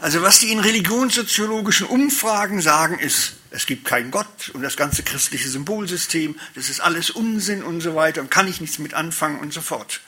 Also 0.00 0.22
was 0.22 0.40
die 0.40 0.50
in 0.50 0.60
religionssoziologischen 0.60 1.86
Umfragen 1.86 2.62
sagen, 2.62 2.98
ist, 2.98 3.34
es 3.50 3.66
gibt 3.66 3.84
keinen 3.84 4.10
Gott 4.10 4.50
und 4.54 4.62
das 4.62 4.76
ganze 4.76 5.02
christliche 5.02 5.48
Symbolsystem, 5.48 6.38
das 6.54 6.70
ist 6.70 6.80
alles 6.80 7.10
Unsinn 7.10 7.62
und 7.62 7.82
so 7.82 7.94
weiter 7.94 8.22
und 8.22 8.30
kann 8.30 8.48
ich 8.48 8.60
nichts 8.60 8.78
mit 8.78 8.94
anfangen 8.94 9.40
und 9.40 9.52
so 9.52 9.60
fort. 9.60 10.00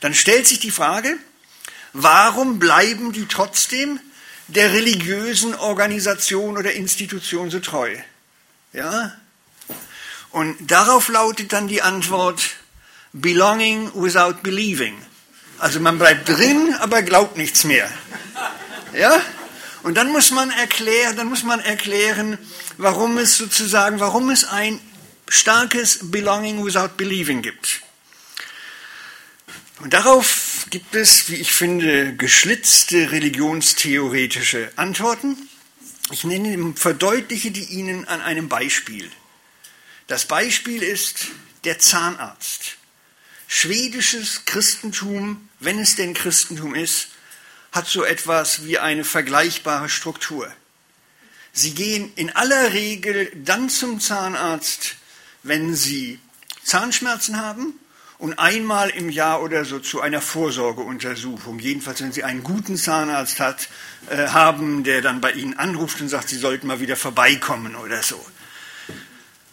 Dann 0.00 0.14
stellt 0.14 0.46
sich 0.46 0.60
die 0.60 0.70
Frage, 0.70 1.18
warum 1.92 2.58
bleiben 2.58 3.12
die 3.12 3.26
trotzdem 3.26 4.00
der 4.46 4.72
religiösen 4.72 5.54
Organisation 5.54 6.56
oder 6.56 6.72
Institution 6.72 7.50
so 7.50 7.60
treu? 7.60 7.96
Ja, 8.72 9.14
und 10.30 10.70
darauf 10.70 11.08
lautet 11.08 11.52
dann 11.52 11.68
die 11.68 11.82
Antwort, 11.82 12.56
belonging 13.12 13.90
without 13.94 14.42
believing. 14.42 14.96
Also 15.58 15.80
man 15.80 15.98
bleibt 15.98 16.28
drin, 16.28 16.74
aber 16.78 17.02
glaubt 17.02 17.36
nichts 17.36 17.64
mehr. 17.64 17.90
Ja? 18.98 19.22
Und 19.84 19.94
dann 19.94 20.10
muss 20.10 20.32
man 20.32 20.50
erklären, 20.50 21.16
dann 21.16 21.28
muss 21.28 21.44
man 21.44 21.60
erklären, 21.60 22.36
warum 22.78 23.16
es 23.18 23.36
sozusagen, 23.36 24.00
warum 24.00 24.28
es 24.28 24.44
ein 24.44 24.80
starkes 25.28 26.00
belonging 26.10 26.64
without 26.64 26.96
believing 26.96 27.42
gibt. 27.42 27.82
Und 29.80 29.94
darauf 29.94 30.66
gibt 30.70 30.96
es, 30.96 31.30
wie 31.30 31.36
ich 31.36 31.52
finde, 31.52 32.16
geschlitzte 32.16 33.12
religionstheoretische 33.12 34.72
Antworten. 34.74 35.36
Ich 36.10 36.24
nenne, 36.24 36.74
verdeutliche 36.74 37.52
die 37.52 37.64
Ihnen 37.64 38.08
an 38.08 38.20
einem 38.20 38.48
Beispiel. 38.48 39.08
Das 40.08 40.24
Beispiel 40.24 40.82
ist 40.82 41.26
der 41.62 41.78
Zahnarzt. 41.78 42.78
Schwedisches 43.46 44.44
Christentum, 44.44 45.48
wenn 45.60 45.78
es 45.78 45.94
denn 45.94 46.14
Christentum 46.14 46.74
ist, 46.74 47.08
hat 47.72 47.86
so 47.86 48.04
etwas 48.04 48.64
wie 48.64 48.78
eine 48.78 49.04
vergleichbare 49.04 49.88
Struktur. 49.88 50.50
Sie 51.52 51.74
gehen 51.74 52.12
in 52.16 52.30
aller 52.30 52.72
Regel 52.72 53.32
dann 53.34 53.68
zum 53.68 54.00
Zahnarzt, 54.00 54.96
wenn 55.42 55.74
sie 55.74 56.18
Zahnschmerzen 56.62 57.40
haben 57.40 57.74
und 58.18 58.38
einmal 58.38 58.90
im 58.90 59.10
Jahr 59.10 59.42
oder 59.42 59.64
so 59.64 59.78
zu 59.78 60.00
einer 60.00 60.20
Vorsorgeuntersuchung. 60.20 61.58
Jedenfalls, 61.58 62.00
wenn 62.02 62.12
Sie 62.12 62.24
einen 62.24 62.42
guten 62.42 62.76
Zahnarzt 62.76 63.40
hat, 63.40 63.68
äh, 64.10 64.28
haben, 64.28 64.82
der 64.82 65.00
dann 65.00 65.20
bei 65.20 65.32
Ihnen 65.32 65.56
anruft 65.56 66.00
und 66.00 66.08
sagt, 66.08 66.28
Sie 66.28 66.36
sollten 66.36 66.66
mal 66.66 66.80
wieder 66.80 66.96
vorbeikommen 66.96 67.76
oder 67.76 68.02
so. 68.02 68.24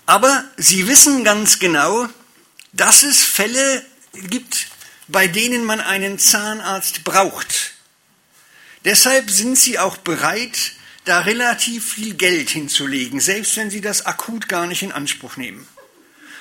Aber 0.06 0.44
sie 0.58 0.88
wissen 0.88 1.24
ganz 1.24 1.60
genau, 1.60 2.08
dass 2.74 3.04
es 3.04 3.24
Fälle 3.24 3.84
gibt, 4.14 4.68
bei 5.08 5.28
denen 5.28 5.66
man 5.66 5.80
einen 5.80 6.20
Zahnarzt 6.20 7.04
braucht. 7.04 7.75
Deshalb 8.86 9.32
sind 9.32 9.58
sie 9.58 9.80
auch 9.80 9.98
bereit, 9.98 10.74
da 11.06 11.20
relativ 11.20 11.94
viel 11.94 12.14
Geld 12.14 12.50
hinzulegen, 12.50 13.20
selbst 13.20 13.58
wenn 13.58 13.70
sie 13.70 13.82
das 13.82 14.06
akut 14.06 14.48
gar 14.48 14.68
nicht 14.68 14.84
in 14.84 14.92
Anspruch 14.92 15.38
nehmen. 15.38 15.68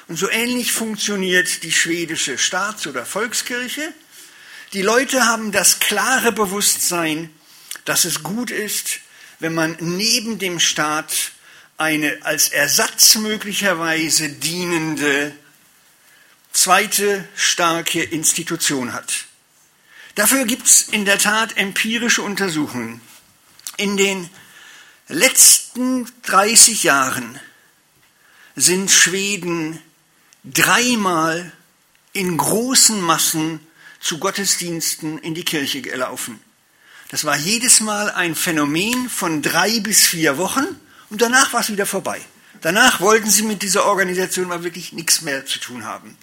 Und 0.08 0.18
so 0.18 0.30
ähnlich 0.30 0.72
funktioniert 0.72 1.62
die 1.62 1.72
schwedische 1.72 2.36
Staats- 2.36 2.86
oder 2.86 3.06
Volkskirche. 3.06 3.92
Die 4.74 4.82
Leute 4.82 5.24
haben 5.26 5.52
das 5.52 5.80
klare 5.80 6.32
Bewusstsein, 6.32 7.30
dass 7.86 8.04
es 8.04 8.22
gut 8.22 8.50
ist, 8.50 9.00
wenn 9.38 9.54
man 9.54 9.76
neben 9.80 10.38
dem 10.38 10.60
Staat 10.60 11.32
eine 11.78 12.18
als 12.22 12.48
Ersatz 12.48 13.14
möglicherweise 13.16 14.28
dienende 14.28 15.34
zweite 16.52 17.26
starke 17.34 18.02
Institution 18.02 18.92
hat. 18.92 19.26
Dafür 20.14 20.44
gibt 20.44 20.66
es 20.66 20.82
in 20.82 21.04
der 21.04 21.18
Tat 21.18 21.56
empirische 21.56 22.22
Untersuchungen. 22.22 23.00
In 23.76 23.96
den 23.96 24.30
letzten 25.08 26.06
30 26.22 26.84
Jahren 26.84 27.40
sind 28.54 28.90
Schweden 28.90 29.80
dreimal 30.44 31.52
in 32.12 32.36
großen 32.36 33.00
Massen 33.00 33.58
zu 34.00 34.18
Gottesdiensten 34.18 35.18
in 35.18 35.34
die 35.34 35.44
Kirche 35.44 35.82
gelaufen. 35.82 36.38
Das 37.08 37.24
war 37.24 37.36
jedes 37.36 37.80
Mal 37.80 38.10
ein 38.10 38.34
Phänomen 38.34 39.08
von 39.10 39.42
drei 39.42 39.80
bis 39.80 40.06
vier 40.06 40.38
Wochen 40.38 40.66
und 41.10 41.22
danach 41.22 41.52
war 41.52 41.60
es 41.60 41.70
wieder 41.70 41.86
vorbei. 41.86 42.20
Danach 42.60 43.00
wollten 43.00 43.30
sie 43.30 43.42
mit 43.42 43.62
dieser 43.62 43.84
Organisation 43.86 44.48
mal 44.48 44.62
wirklich 44.62 44.92
nichts 44.92 45.22
mehr 45.22 45.44
zu 45.44 45.58
tun 45.58 45.84
haben. 45.84 46.16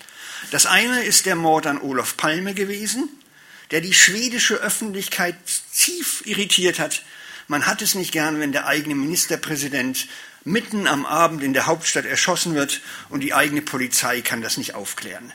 Das 0.49 0.65
eine 0.65 1.03
ist 1.03 1.25
der 1.25 1.35
Mord 1.35 1.67
an 1.67 1.81
Olof 1.81 2.17
Palme 2.17 2.53
gewesen, 2.53 3.09
der 3.71 3.81
die 3.81 3.93
schwedische 3.93 4.55
Öffentlichkeit 4.55 5.35
tief 5.75 6.23
irritiert 6.25 6.79
hat. 6.79 7.03
Man 7.47 7.65
hat 7.65 7.81
es 7.81 7.95
nicht 7.95 8.11
gern, 8.11 8.39
wenn 8.39 8.51
der 8.51 8.67
eigene 8.67 8.95
Ministerpräsident 8.95 10.07
mitten 10.43 10.87
am 10.87 11.05
Abend 11.05 11.43
in 11.43 11.53
der 11.53 11.67
Hauptstadt 11.67 12.05
erschossen 12.05 12.55
wird 12.55 12.81
und 13.09 13.21
die 13.21 13.33
eigene 13.33 13.61
Polizei 13.61 14.21
kann 14.21 14.41
das 14.41 14.57
nicht 14.57 14.75
aufklären. 14.75 15.31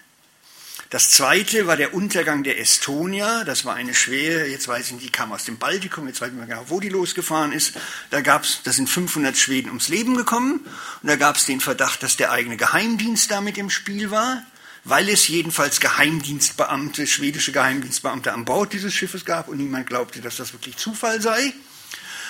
Das 0.90 1.10
zweite 1.10 1.66
war 1.66 1.76
der 1.76 1.94
Untergang 1.94 2.44
der 2.44 2.60
Estonia. 2.60 3.42
Das 3.42 3.64
war 3.64 3.74
eine 3.74 3.92
schwere, 3.92 4.46
jetzt 4.46 4.68
weiß 4.68 4.86
ich 4.86 4.92
nicht, 4.92 5.04
die 5.06 5.10
kam 5.10 5.32
aus 5.32 5.44
dem 5.44 5.58
Baltikum, 5.58 6.06
jetzt 6.06 6.20
weiß 6.20 6.28
ich 6.28 6.34
nicht 6.34 6.46
mehr 6.46 6.56
genau, 6.56 6.70
wo 6.70 6.78
die 6.78 6.88
losgefahren 6.88 7.50
ist. 7.50 7.74
Da 8.10 8.20
gab's, 8.20 8.60
da 8.62 8.72
sind 8.72 8.88
500 8.88 9.36
Schweden 9.36 9.68
ums 9.68 9.88
Leben 9.88 10.16
gekommen. 10.16 10.60
Und 11.02 11.08
da 11.08 11.16
gab 11.16 11.36
es 11.36 11.44
den 11.44 11.60
Verdacht, 11.60 12.04
dass 12.04 12.16
der 12.16 12.30
eigene 12.30 12.56
Geheimdienst 12.56 13.32
damit 13.32 13.58
im 13.58 13.68
Spiel 13.68 14.12
war, 14.12 14.44
weil 14.86 15.08
es 15.08 15.26
jedenfalls 15.26 15.80
Geheimdienstbeamte, 15.80 17.08
schwedische 17.08 17.50
Geheimdienstbeamte 17.50 18.32
an 18.32 18.44
Bord 18.44 18.72
dieses 18.72 18.94
Schiffes 18.94 19.24
gab 19.24 19.48
und 19.48 19.58
niemand 19.58 19.88
glaubte, 19.88 20.20
dass 20.20 20.36
das 20.36 20.52
wirklich 20.52 20.76
Zufall 20.76 21.20
sei. 21.20 21.52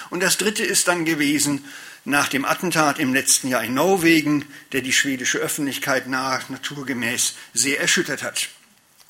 Und 0.09 0.23
das 0.23 0.39
dritte 0.39 0.65
ist 0.65 0.89
dann 0.89 1.05
gewesen, 1.05 1.67
nach 2.07 2.29
dem 2.29 2.47
Attentat 2.47 2.99
im 2.99 3.13
letzten 3.13 3.49
Jahr 3.49 3.63
in 3.63 3.75
Norwegen, 3.75 4.47
der 4.73 4.81
die 4.81 4.95
schwedische 4.95 5.37
Öffentlichkeit 5.39 6.07
nach 6.07 6.49
naturgemäß 6.49 7.35
sehr 7.53 7.79
erschüttert 7.79 8.23
hat. 8.23 8.49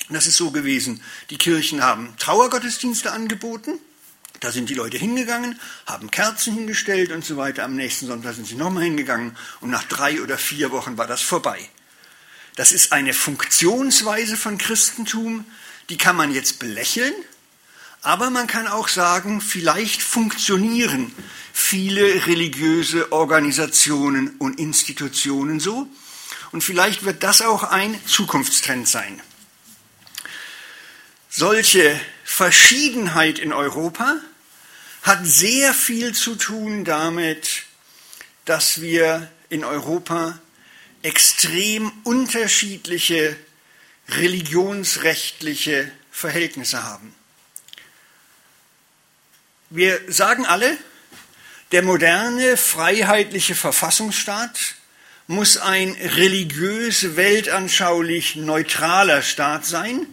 Das 0.09 0.27
ist 0.27 0.37
so 0.37 0.51
gewesen, 0.51 1.01
die 1.31 1.39
Kirchen 1.39 1.85
haben 1.85 2.15
Trauergottesdienste 2.19 3.13
angeboten, 3.13 3.79
da 4.41 4.51
sind 4.51 4.71
die 4.71 4.75
Leute 4.75 4.99
hingegangen, 4.99 5.61
haben 5.87 6.11
Kerzen 6.11 6.53
hingestellt 6.55 7.13
und 7.13 7.25
so 7.25 7.37
weiter. 7.37 7.65
Am 7.65 7.77
nächsten 7.77 8.07
Sonntag 8.07 8.35
sind 8.35 8.47
sie 8.47 8.57
nochmal 8.57 8.85
hingegangen 8.85 9.37
und 9.61 9.71
nach 9.71 9.85
drei 9.85 10.21
oder 10.21 10.37
vier 10.37 10.73
Wochen 10.73 10.99
war 10.99 11.07
das 11.07 11.23
vorbei. 11.23 11.61
Das 12.57 12.73
ist 12.73 12.93
eine 12.93 13.13
Funktionsweise 13.13 14.37
von 14.37 14.57
Christentum, 14.57 15.45
die 15.91 15.99
kann 15.99 16.17
man 16.17 16.33
jetzt 16.33 16.59
belächeln, 16.59 17.13
aber 18.01 18.31
man 18.31 18.47
kann 18.47 18.67
auch 18.67 18.89
sagen, 18.89 19.41
vielleicht 19.41 20.03
funktionieren 20.03 21.13
viele 21.53 22.27
religiöse 22.27 23.13
Organisationen 23.13 24.37
und 24.39 24.59
Institutionen 24.59 25.61
so 25.61 25.87
und 26.51 26.65
vielleicht 26.65 27.05
wird 27.05 27.23
das 27.23 27.43
auch 27.43 27.63
ein 27.63 28.01
Zukunftstrend 28.07 28.89
sein. 28.89 29.21
Solche 31.29 32.01
Verschiedenheit 32.25 33.39
in 33.39 33.53
Europa 33.53 34.17
hat 35.03 35.27
sehr 35.27 35.75
viel 35.75 36.15
zu 36.15 36.37
tun 36.37 36.87
damit, 36.87 37.65
dass 38.47 38.81
wir 38.81 39.31
in 39.51 39.63
Europa 39.63 40.39
extrem 41.07 41.93
unterschiedliche 42.03 43.37
religionsrechtliche 44.09 45.89
Verhältnisse 46.11 46.83
haben. 46.83 47.15
Wir 49.71 50.01
sagen 50.09 50.47
alle, 50.47 50.77
der 51.71 51.83
moderne 51.83 52.57
freiheitliche 52.57 53.55
Verfassungsstaat 53.55 54.59
muss 55.29 55.59
ein 55.59 55.93
religiös 55.93 57.15
weltanschaulich 57.15 58.35
neutraler 58.35 59.23
Staat 59.23 59.65
sein, 59.65 60.07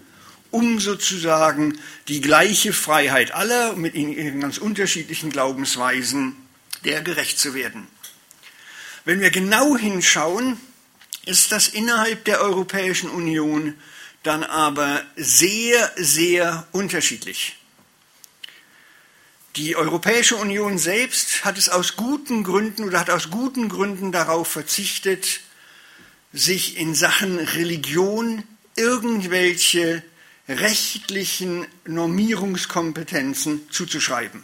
um 0.51 0.79
sozusagen 0.79 1.79
die 2.07 2.21
gleiche 2.21 2.71
Freiheit 2.71 3.31
aller 3.31 3.73
mit 3.73 3.95
ihren 3.95 4.41
ganz 4.41 4.59
unterschiedlichen 4.59 5.31
Glaubensweisen 5.31 6.35
der 6.83 7.01
gerecht 7.01 7.39
zu 7.39 7.55
werden. 7.55 7.87
Wenn 9.05 9.21
wir 9.21 9.31
genau 9.31 9.75
hinschauen, 9.75 10.59
ist 11.25 11.51
das 11.51 11.67
innerhalb 11.67 12.25
der 12.25 12.41
Europäischen 12.41 13.09
Union 13.09 13.75
dann 14.23 14.43
aber 14.43 15.03
sehr, 15.15 15.91
sehr 15.95 16.67
unterschiedlich. 16.71 17.57
Die 19.55 19.75
Europäische 19.75 20.35
Union 20.35 20.79
selbst 20.79 21.45
hat 21.45 21.57
es 21.57 21.69
aus 21.69 21.95
guten 21.95 22.43
Gründen 22.43 22.85
oder 22.85 22.99
hat 22.99 23.09
aus 23.09 23.29
guten 23.29 23.69
Gründen 23.69 24.11
darauf 24.11 24.47
verzichtet, 24.47 25.41
sich 26.31 26.77
in 26.77 26.95
Sachen 26.95 27.37
Religion 27.37 28.43
irgendwelche 28.75 30.01
rechtlichen 30.49 31.67
Normierungskompetenzen 31.85 33.69
zuzuschreiben. 33.69 34.43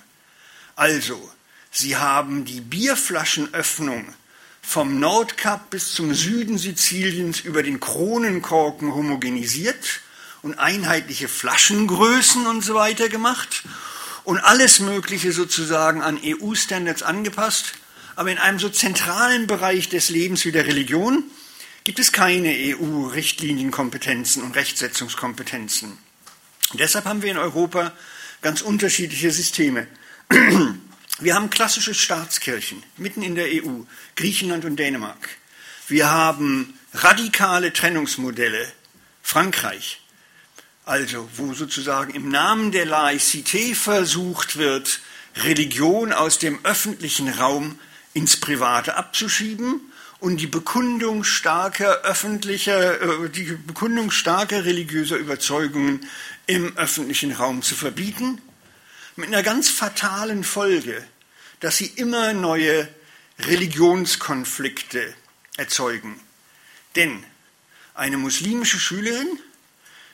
Also, 0.76 1.32
sie 1.72 1.98
haben 1.98 2.46
die 2.46 2.62
Bierflaschenöffnung 2.62 4.14
vom 4.70 5.00
Nordkap 5.00 5.72
bis 5.72 5.94
zum 5.94 6.14
Süden 6.14 6.60
Siziliens 6.60 7.40
über 7.40 7.64
den 7.64 7.80
Kronenkorken 7.80 8.94
homogenisiert 8.94 10.02
und 10.44 10.60
einheitliche 10.60 11.28
Flaschengrößen 11.28 12.46
und 12.46 12.64
so 12.64 12.76
weiter 12.76 13.10
gemacht 13.10 13.64
und 14.26 14.38
alles 14.38 14.80
Mögliche 14.80 15.32
sozusagen 15.32 16.04
an 16.04 16.20
EU-Standards 16.24 17.02
angepasst. 17.02 17.74
Aber 18.16 18.30
in 18.30 18.38
einem 18.38 18.60
so 18.60 18.70
zentralen 18.70 19.48
Bereich 19.48 19.90
des 19.90 20.12
Lebens 20.12 20.46
wie 20.46 20.52
der 20.52 20.68
Religion 20.68 21.24
gibt 21.84 21.98
es 21.98 22.12
keine 22.12 22.50
EU-Richtlinienkompetenzen 22.50 24.44
und 24.44 24.56
Rechtsetzungskompetenzen. 24.56 25.98
Und 26.70 26.80
deshalb 26.80 27.06
haben 27.06 27.24
wir 27.24 27.32
in 27.32 27.38
Europa 27.38 27.92
ganz 28.44 28.62
unterschiedliche 28.62 29.32
Systeme. 29.32 29.88
Wir 31.22 31.36
haben 31.36 31.50
klassische 31.50 31.94
Staatskirchen 31.94 32.82
mitten 32.96 33.22
in 33.24 33.36
der 33.36 33.48
EU, 33.48 33.82
Griechenland 34.16 34.64
und 34.64 34.78
Dänemark. 34.78 35.30
Wir 35.90 36.10
haben 36.10 36.80
radikale 36.94 37.74
Trennungsmodelle, 37.74 38.66
Frankreich, 39.22 40.00
also 40.86 41.28
wo 41.36 41.54
sozusagen 41.54 42.14
im 42.14 42.30
Namen 42.30 42.72
der 42.72 42.86
Laizität 42.86 43.76
versucht 43.76 44.56
wird, 44.56 45.02
Religion 45.36 46.14
aus 46.14 46.40
dem 46.40 46.64
öffentlichen 46.64 47.28
Raum 47.28 47.78
ins 48.14 48.38
Private 48.38 48.96
abzuschieben 48.96 49.82
und 50.22 50.38
die 50.38 50.48
Bekundung 50.48 51.26
starker 51.26 52.02
öffentlicher, 52.04 53.02
äh, 53.02 53.30
die 53.30 53.58
Bekundung 53.68 54.12
starker 54.12 54.64
religiöser 54.64 55.18
Überzeugungen 55.18 56.08
im 56.48 56.78
öffentlichen 56.78 57.34
Raum 57.34 57.62
zu 57.62 57.76
verbieten 57.76 58.42
mit 59.20 59.28
einer 59.28 59.44
ganz 59.44 59.70
fatalen 59.70 60.46
Folge, 60.46 61.06
dass 61.60 61.78
sie 61.78 61.88
immer 61.88 62.32
neue 62.34 62.88
Religionskonflikte 63.40 65.14
erzeugen. 65.58 66.20
Denn 66.96 67.24
eine 67.94 68.18
muslimische 68.18 68.80
Schülerin, 68.80 69.28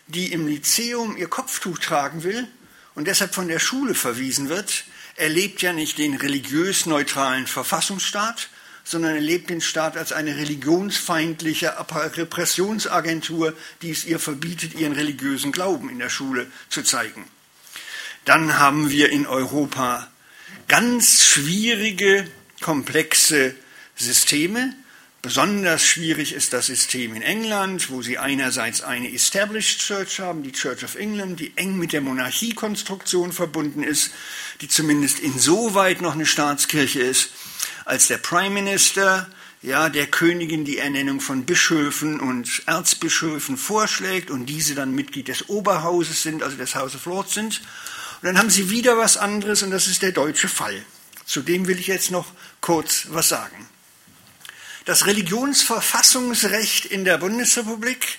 die 0.08 0.34
im 0.34 0.48
Lyzeum 0.48 1.18
ihr 1.18 1.28
Kopftuch 1.28 1.78
tragen 1.78 2.24
will 2.24 2.48
und 2.96 3.06
deshalb 3.08 3.36
von 3.36 3.48
der 3.48 3.60
Schule 3.60 3.94
verwiesen 3.94 4.50
wird, 4.50 4.86
erlebt 5.16 5.62
ja 5.62 5.72
nicht 5.72 6.00
den 6.00 6.16
religiös 6.16 6.88
neutralen 6.88 7.46
Verfassungsstaat, 7.46 8.50
sondern 8.84 9.16
erlebt 9.16 9.52
den 9.52 9.62
Staat 9.62 9.98
als 9.98 10.14
eine 10.14 10.36
religionsfeindliche 10.36 11.76
Repressionsagentur, 11.78 13.54
die 13.84 13.92
es 13.92 14.04
ihr 14.06 14.20
verbietet, 14.20 14.74
ihren 14.74 14.94
religiösen 14.94 15.52
Glauben 15.52 15.90
in 15.90 16.00
der 16.00 16.10
Schule 16.10 16.48
zu 16.70 16.82
zeigen. 16.84 17.26
Dann 18.26 18.58
haben 18.58 18.90
wir 18.90 19.12
in 19.12 19.28
Europa 19.28 20.08
ganz 20.68 21.24
schwierige, 21.24 22.28
komplexe 22.60 23.56
Systeme. 23.96 24.74
Besonders 25.22 25.84
schwierig 25.84 26.34
ist 26.34 26.54
das 26.54 26.68
System 26.68 27.16
in 27.16 27.22
England, 27.22 27.92
wo 27.92 28.02
sie 28.02 28.18
einerseits 28.18 28.82
eine 28.82 29.12
Established 29.12 29.80
Church 29.80 30.20
haben, 30.20 30.42
die 30.42 30.52
Church 30.52 30.84
of 30.84 30.96
England, 30.96 31.40
die 31.40 31.54
eng 31.56 31.78
mit 31.78 31.94
der 31.94 32.02
Monarchiekonstruktion 32.02 33.32
verbunden 33.32 33.84
ist, 33.84 34.12
die 34.62 34.68
zumindest 34.68 35.20
insoweit 35.20 36.02
noch 36.02 36.14
eine 36.14 36.26
Staatskirche 36.26 37.02
ist, 37.02 37.30
als 37.86 38.08
der 38.08 38.18
Prime 38.18 38.52
Minister 38.52 39.30
ja, 39.62 39.90
der 39.90 40.06
Königin 40.06 40.64
die 40.64 40.78
Ernennung 40.78 41.22
von 41.22 41.46
Bischöfen 41.46 42.20
und 42.20 42.64
Erzbischöfen 42.68 43.58
vorschlägt 43.58 44.30
und 44.30 44.46
diese 44.46 44.76
dann 44.76 44.94
Mitglied 44.94 45.28
des 45.28 45.50
Oberhauses 45.50 46.22
sind, 46.22 46.44
also 46.44 46.56
des 46.56 46.76
House 46.76 46.96
of 46.96 47.06
Lords 47.06 47.34
sind. 47.34 47.62
Und 48.26 48.34
dann 48.34 48.40
haben 48.40 48.50
sie 48.50 48.72
wieder 48.72 48.98
was 48.98 49.18
anderes 49.18 49.62
und 49.62 49.70
das 49.70 49.86
ist 49.86 50.02
der 50.02 50.12
deutsche 50.12 50.48
Fall. 50.48 50.84
Zu 51.28 51.44
dem 51.44 51.68
will 51.68 51.78
ich 51.78 51.86
jetzt 51.86 52.10
noch 52.10 52.26
kurz 52.60 53.06
was 53.10 53.30
sagen. 53.30 53.70
Das 54.86 55.06
Religionsverfassungsrecht 55.06 56.88
in 56.88 57.06
der 57.06 57.20
Bundesrepublik 57.20 58.18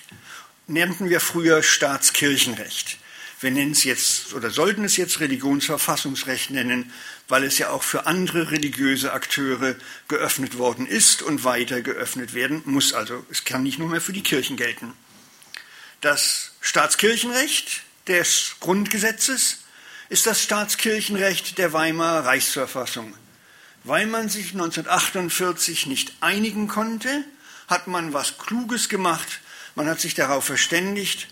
nannten 0.65 1.09
wir 1.09 1.19
früher 1.19 1.61
Staatskirchenrecht. 1.61 2.99
Wir 3.41 3.51
nennen 3.51 3.73
es 3.73 3.83
jetzt 3.83 4.33
oder 4.33 4.49
sollten 4.49 4.85
es 4.85 4.95
jetzt 4.95 5.19
Religionsverfassungsrecht 5.19 6.51
nennen, 6.51 6.93
weil 7.27 7.43
es 7.43 7.57
ja 7.57 7.71
auch 7.71 7.83
für 7.83 8.05
andere 8.05 8.51
religiöse 8.51 9.11
Akteure 9.11 9.75
geöffnet 10.07 10.57
worden 10.57 10.87
ist 10.87 11.21
und 11.21 11.43
weiter 11.43 11.81
geöffnet 11.81 12.33
werden 12.33 12.61
muss. 12.63 12.93
Also 12.93 13.25
es 13.29 13.43
kann 13.43 13.61
nicht 13.61 13.77
nur 13.77 13.89
mehr 13.89 13.99
für 13.99 14.13
die 14.13 14.23
Kirchen 14.23 14.55
gelten. 14.55 14.93
Das 15.99 16.53
Staatskirchenrecht 16.61 17.81
des 18.07 18.55
Grundgesetzes 18.61 19.57
ist 20.09 20.25
das 20.25 20.41
Staatskirchenrecht 20.41 21.57
der 21.57 21.73
Weimarer 21.73 22.25
Reichsverfassung. 22.25 23.13
Weil 23.83 24.07
man 24.07 24.29
sich 24.29 24.51
1948 24.51 25.85
nicht 25.87 26.13
einigen 26.21 26.67
konnte, 26.67 27.23
hat 27.67 27.87
man 27.87 28.13
was 28.13 28.37
Kluges 28.37 28.89
gemacht. 28.89 29.39
Man 29.75 29.87
hat 29.87 29.99
sich 29.99 30.13
darauf 30.13 30.45
verständigt, 30.45 31.27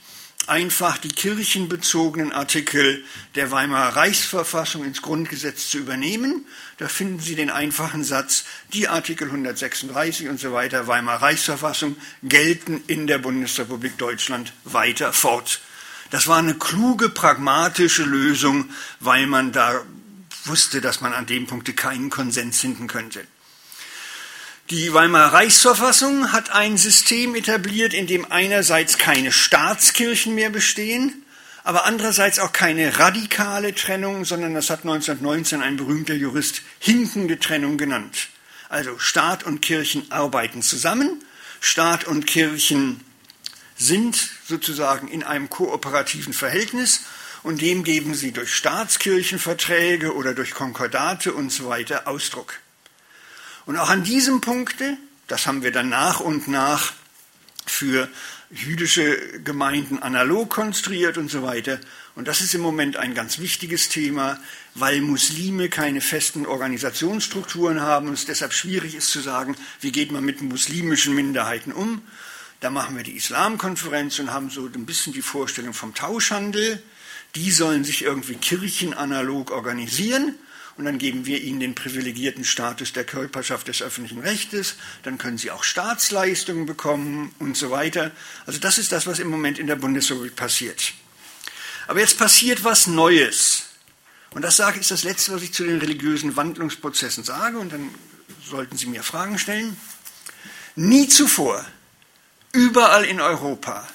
einfach 0.47 0.97
die 0.97 1.09
kirchenbezogenen 1.09 2.31
Artikel 2.31 3.03
der 3.35 3.51
Weimarer 3.51 3.95
Reichsverfassung 3.95 4.85
ins 4.85 5.01
Grundgesetz 5.01 5.69
zu 5.69 5.79
übernehmen. 5.79 6.45
Da 6.77 6.87
finden 6.87 7.19
Sie 7.19 7.35
den 7.35 7.49
einfachen 7.49 8.03
Satz, 8.03 8.45
die 8.73 8.87
Artikel 8.87 9.27
136 9.27 10.29
und 10.29 10.39
so 10.39 10.53
weiter 10.53 10.87
Weimarer 10.87 11.23
Reichsverfassung 11.23 11.97
gelten 12.23 12.83
in 12.87 13.07
der 13.07 13.17
Bundesrepublik 13.17 13.97
Deutschland 13.97 14.53
weiter 14.63 15.13
fort. 15.13 15.61
Das 16.11 16.27
war 16.27 16.37
eine 16.37 16.53
kluge, 16.53 17.09
pragmatische 17.09 18.03
Lösung, 18.03 18.69
weil 18.99 19.27
man 19.27 19.51
da 19.51 19.81
wusste, 20.45 20.81
dass 20.81 21.01
man 21.01 21.13
an 21.13 21.25
dem 21.25 21.47
Punkt 21.47 21.75
keinen 21.75 22.09
Konsens 22.09 22.59
finden 22.59 22.87
könnte. 22.87 23.25
Die 24.71 24.93
Weimarer 24.93 25.33
Reichsverfassung 25.33 26.31
hat 26.31 26.49
ein 26.51 26.77
System 26.77 27.35
etabliert, 27.35 27.93
in 27.93 28.07
dem 28.07 28.31
einerseits 28.31 28.97
keine 28.97 29.31
Staatskirchen 29.31 30.33
mehr 30.33 30.49
bestehen, 30.49 31.23
aber 31.63 31.85
andererseits 31.85 32.39
auch 32.39 32.51
keine 32.51 32.97
radikale 32.97 33.75
Trennung, 33.75 34.25
sondern 34.25 34.55
das 34.55 34.69
hat 34.69 34.79
1919 34.79 35.61
ein 35.61 35.77
berühmter 35.77 36.15
Jurist 36.15 36.61
hinkende 36.79 37.39
Trennung 37.39 37.77
genannt. 37.77 38.29
Also 38.69 38.97
Staat 38.97 39.43
und 39.43 39.61
Kirchen 39.61 40.11
arbeiten 40.11 40.61
zusammen, 40.61 41.23
Staat 41.59 42.05
und 42.05 42.25
Kirchen 42.25 43.01
sind 43.75 44.29
sozusagen 44.47 45.07
in 45.07 45.23
einem 45.23 45.49
kooperativen 45.49 46.33
Verhältnis 46.33 47.01
und 47.43 47.61
dem 47.61 47.83
geben 47.83 48.15
sie 48.15 48.31
durch 48.31 48.53
Staatskirchenverträge 48.55 50.15
oder 50.15 50.33
durch 50.33 50.53
Konkordate 50.53 51.33
und 51.33 51.51
so 51.51 51.67
weiter 51.67 52.07
Ausdruck. 52.07 52.59
Und 53.65 53.77
auch 53.77 53.89
an 53.89 54.03
diesem 54.03 54.41
Punkte, 54.41 54.97
das 55.27 55.45
haben 55.45 55.63
wir 55.63 55.71
dann 55.71 55.89
nach 55.89 56.19
und 56.19 56.47
nach 56.47 56.93
für 57.65 58.07
jüdische 58.51 59.39
Gemeinden 59.43 59.99
analog 59.99 60.49
konstruiert 60.49 61.17
und 61.17 61.29
so 61.29 61.43
weiter. 61.43 61.79
Und 62.15 62.27
das 62.27 62.41
ist 62.41 62.53
im 62.53 62.61
Moment 62.61 62.97
ein 62.97 63.13
ganz 63.13 63.39
wichtiges 63.39 63.89
Thema, 63.89 64.39
weil 64.75 65.01
Muslime 65.01 65.69
keine 65.69 65.99
festen 65.99 66.45
Organisationsstrukturen 66.45 67.81
haben 67.81 68.07
und 68.07 68.13
es 68.13 68.25
deshalb 68.25 68.53
schwierig 68.53 68.95
ist 68.95 69.09
zu 69.09 69.19
sagen, 69.19 69.55
wie 69.81 69.91
geht 69.91 70.11
man 70.11 70.23
mit 70.23 70.41
muslimischen 70.41 71.15
Minderheiten 71.15 71.73
um. 71.73 72.01
Da 72.59 72.69
machen 72.69 72.95
wir 72.95 73.03
die 73.03 73.15
Islamkonferenz 73.15 74.19
und 74.19 74.31
haben 74.31 74.49
so 74.49 74.65
ein 74.65 74.85
bisschen 74.85 75.13
die 75.13 75.21
Vorstellung 75.21 75.73
vom 75.73 75.93
Tauschhandel. 75.93 76.81
Die 77.35 77.51
sollen 77.51 77.83
sich 77.83 78.03
irgendwie 78.03 78.35
kirchenanalog 78.35 79.51
organisieren 79.51 80.35
und 80.77 80.85
dann 80.85 80.97
geben 80.97 81.25
wir 81.25 81.41
ihnen 81.41 81.59
den 81.59 81.75
privilegierten 81.75 82.43
Status 82.43 82.91
der 82.91 83.05
Körperschaft 83.05 83.67
des 83.67 83.81
öffentlichen 83.81 84.19
Rechtes, 84.19 84.75
dann 85.03 85.17
können 85.17 85.37
sie 85.37 85.51
auch 85.51 85.63
Staatsleistungen 85.63 86.65
bekommen 86.65 87.33
und 87.39 87.55
so 87.55 87.71
weiter. 87.71 88.11
Also 88.45 88.59
das 88.59 88.77
ist 88.77 88.91
das, 88.91 89.07
was 89.07 89.19
im 89.19 89.29
Moment 89.29 89.57
in 89.57 89.67
der 89.67 89.77
Bundesrepublik 89.77 90.35
passiert. 90.35 90.93
Aber 91.87 91.99
jetzt 91.99 92.17
passiert 92.17 92.63
was 92.63 92.87
Neues. 92.87 93.67
Und 94.31 94.41
das 94.41 94.57
sage 94.57 94.79
ist 94.79 94.91
das 94.91 95.03
Letzte, 95.03 95.33
was 95.33 95.43
ich 95.43 95.53
zu 95.53 95.63
den 95.63 95.77
religiösen 95.77 96.35
Wandlungsprozessen 96.35 97.23
sage, 97.23 97.57
und 97.57 97.71
dann 97.71 97.89
sollten 98.43 98.75
Sie 98.75 98.87
mir 98.87 99.01
Fragen 99.01 99.39
stellen. 99.39 99.77
Nie 100.75 101.07
zuvor, 101.07 101.65
überall 102.55 103.05
in 103.05 103.21
Europa, 103.21 103.87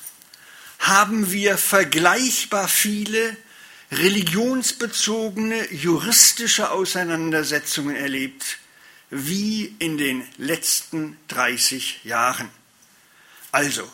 haben 0.78 1.32
wir 1.32 1.58
vergleichbar 1.58 2.68
viele 2.68 3.36
religionsbezogene 3.90 5.72
juristische 5.72 6.70
Auseinandersetzungen 6.70 7.96
erlebt 7.96 8.58
wie 9.11 9.74
in 9.78 9.98
den 9.98 10.24
letzten 10.36 11.16
30 11.28 12.04
Jahren. 12.04 12.48
Also, 13.50 13.90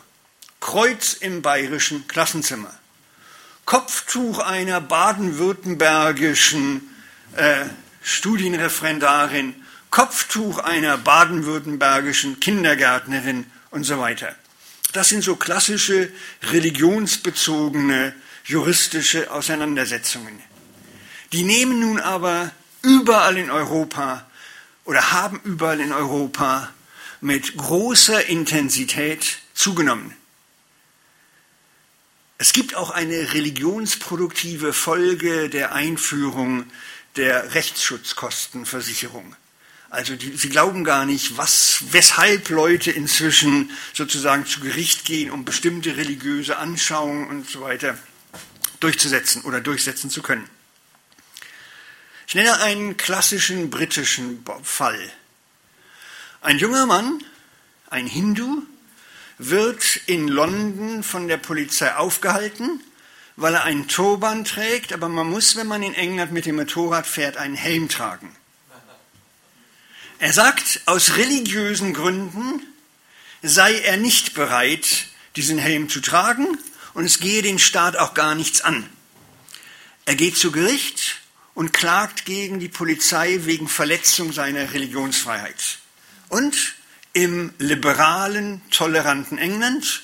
Kreuz 0.60 1.14
im 1.14 1.42
bayerischen 1.42 2.06
Klassenzimmer, 2.08 2.74
Kopftuch 3.64 4.40
einer 4.40 4.80
baden-württembergischen 4.80 6.82
äh, 7.36 7.66
Studienreferendarin, 8.02 9.54
Kopftuch 9.90 10.58
einer 10.58 10.98
baden-württembergischen 10.98 12.40
Kindergärtnerin 12.40 13.46
und 13.70 13.84
so 13.84 13.98
weiter. 13.98 14.34
Das 14.96 15.10
sind 15.10 15.22
so 15.22 15.36
klassische 15.36 16.10
religionsbezogene 16.44 18.14
juristische 18.46 19.30
Auseinandersetzungen. 19.30 20.42
Die 21.32 21.42
nehmen 21.42 21.80
nun 21.80 22.00
aber 22.00 22.50
überall 22.80 23.36
in 23.36 23.50
Europa 23.50 24.26
oder 24.86 25.12
haben 25.12 25.38
überall 25.44 25.80
in 25.80 25.92
Europa 25.92 26.72
mit 27.20 27.58
großer 27.58 28.24
Intensität 28.24 29.40
zugenommen. 29.52 30.16
Es 32.38 32.54
gibt 32.54 32.74
auch 32.74 32.88
eine 32.88 33.34
religionsproduktive 33.34 34.72
Folge 34.72 35.50
der 35.50 35.72
Einführung 35.74 36.64
der 37.16 37.52
Rechtsschutzkostenversicherung. 37.52 39.36
Also 39.96 40.14
die, 40.14 40.36
sie 40.36 40.50
glauben 40.50 40.84
gar 40.84 41.06
nicht, 41.06 41.38
was, 41.38 41.84
weshalb 41.90 42.50
Leute 42.50 42.90
inzwischen 42.90 43.70
sozusagen 43.94 44.44
zu 44.44 44.60
Gericht 44.60 45.06
gehen, 45.06 45.30
um 45.30 45.46
bestimmte 45.46 45.96
religiöse 45.96 46.58
Anschauungen 46.58 47.28
und 47.28 47.48
so 47.48 47.62
weiter 47.62 47.96
durchzusetzen 48.80 49.40
oder 49.40 49.62
durchsetzen 49.62 50.10
zu 50.10 50.20
können. 50.20 50.46
Ich 52.26 52.34
nenne 52.34 52.60
einen 52.60 52.98
klassischen 52.98 53.70
britischen 53.70 54.44
Fall. 54.64 55.00
Ein 56.42 56.58
junger 56.58 56.84
Mann, 56.84 57.24
ein 57.88 58.06
Hindu, 58.06 58.64
wird 59.38 59.96
in 60.04 60.28
London 60.28 61.04
von 61.04 61.26
der 61.26 61.38
Polizei 61.38 61.94
aufgehalten, 61.94 62.82
weil 63.36 63.54
er 63.54 63.64
einen 63.64 63.88
Turban 63.88 64.44
trägt, 64.44 64.92
aber 64.92 65.08
man 65.08 65.30
muss, 65.30 65.56
wenn 65.56 65.66
man 65.66 65.82
in 65.82 65.94
England 65.94 66.32
mit 66.32 66.44
dem 66.44 66.56
Motorrad 66.56 67.06
fährt, 67.06 67.38
einen 67.38 67.54
Helm 67.54 67.88
tragen. 67.88 68.36
Er 70.18 70.32
sagt, 70.32 70.80
aus 70.86 71.16
religiösen 71.16 71.92
Gründen 71.92 72.62
sei 73.42 73.80
er 73.80 73.98
nicht 73.98 74.32
bereit, 74.32 75.08
diesen 75.36 75.58
Helm 75.58 75.90
zu 75.90 76.00
tragen 76.00 76.58
und 76.94 77.04
es 77.04 77.20
gehe 77.20 77.42
den 77.42 77.58
Staat 77.58 77.96
auch 77.96 78.14
gar 78.14 78.34
nichts 78.34 78.62
an. 78.62 78.88
Er 80.06 80.14
geht 80.14 80.38
zu 80.38 80.52
Gericht 80.52 81.20
und 81.52 81.74
klagt 81.74 82.24
gegen 82.24 82.60
die 82.60 82.68
Polizei 82.68 83.40
wegen 83.42 83.68
Verletzung 83.68 84.32
seiner 84.32 84.72
Religionsfreiheit. 84.72 85.78
Und 86.28 86.74
im 87.12 87.52
liberalen, 87.58 88.62
toleranten 88.70 89.36
England 89.36 90.02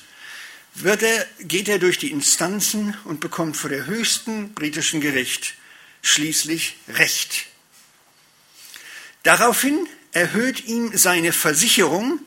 er, 0.83 1.27
geht 1.39 1.69
er 1.69 1.79
durch 1.79 1.97
die 1.97 2.11
Instanzen 2.11 2.95
und 3.05 3.19
bekommt 3.19 3.57
vor 3.57 3.69
der 3.69 3.85
höchsten 3.87 4.53
britischen 4.53 5.01
Gericht 5.01 5.55
schließlich 6.01 6.75
Recht. 6.87 7.45
Daraufhin 9.23 9.87
erhöht 10.13 10.65
ihm 10.65 10.95
seine 10.95 11.33
Versicherung 11.33 12.19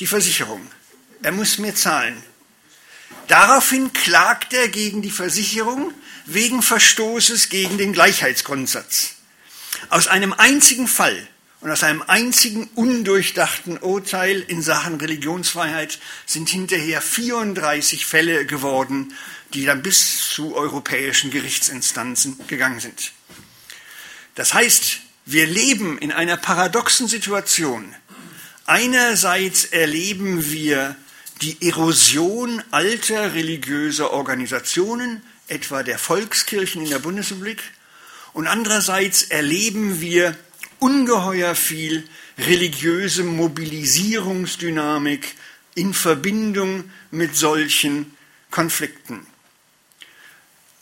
die 0.00 0.06
Versicherung. 0.06 0.66
Er 1.22 1.32
muss 1.32 1.58
mehr 1.58 1.76
zahlen. 1.76 2.20
Daraufhin 3.28 3.92
klagt 3.92 4.52
er 4.52 4.68
gegen 4.68 5.00
die 5.00 5.10
Versicherung 5.10 5.94
wegen 6.26 6.62
Verstoßes 6.62 7.50
gegen 7.50 7.78
den 7.78 7.92
Gleichheitsgrundsatz. 7.92 9.14
Aus 9.90 10.08
einem 10.08 10.32
einzigen 10.32 10.88
Fall 10.88 11.28
und 11.60 11.70
aus 11.70 11.84
einem 11.84 12.02
einzigen 12.02 12.68
undurchdachten 12.74 13.78
Urteil 13.78 14.40
in 14.40 14.62
Sachen 14.62 14.96
Religionsfreiheit 14.96 16.00
sind 16.26 16.48
hinterher 16.48 17.00
34 17.00 18.04
Fälle 18.04 18.44
geworden, 18.46 19.14
die 19.54 19.64
dann 19.64 19.82
bis 19.82 20.28
zu 20.30 20.56
europäischen 20.56 21.30
Gerichtsinstanzen 21.30 22.44
gegangen 22.48 22.80
sind. 22.80 23.12
Das 24.34 24.54
heißt, 24.54 25.00
wir 25.24 25.46
leben 25.46 25.98
in 25.98 26.12
einer 26.12 26.36
paradoxen 26.36 27.08
Situation. 27.08 27.94
Einerseits 28.66 29.64
erleben 29.64 30.50
wir 30.50 30.96
die 31.40 31.68
Erosion 31.68 32.62
alter 32.70 33.34
religiöser 33.34 34.12
Organisationen, 34.12 35.22
etwa 35.48 35.82
der 35.82 35.98
Volkskirchen 35.98 36.82
in 36.82 36.90
der 36.90 37.00
Bundesrepublik, 37.00 37.62
und 38.32 38.46
andererseits 38.46 39.24
erleben 39.24 40.00
wir 40.00 40.36
ungeheuer 40.78 41.54
viel 41.54 42.08
religiöse 42.38 43.24
Mobilisierungsdynamik 43.24 45.34
in 45.74 45.94
Verbindung 45.94 46.90
mit 47.10 47.34
solchen 47.36 48.14
Konflikten. 48.50 49.26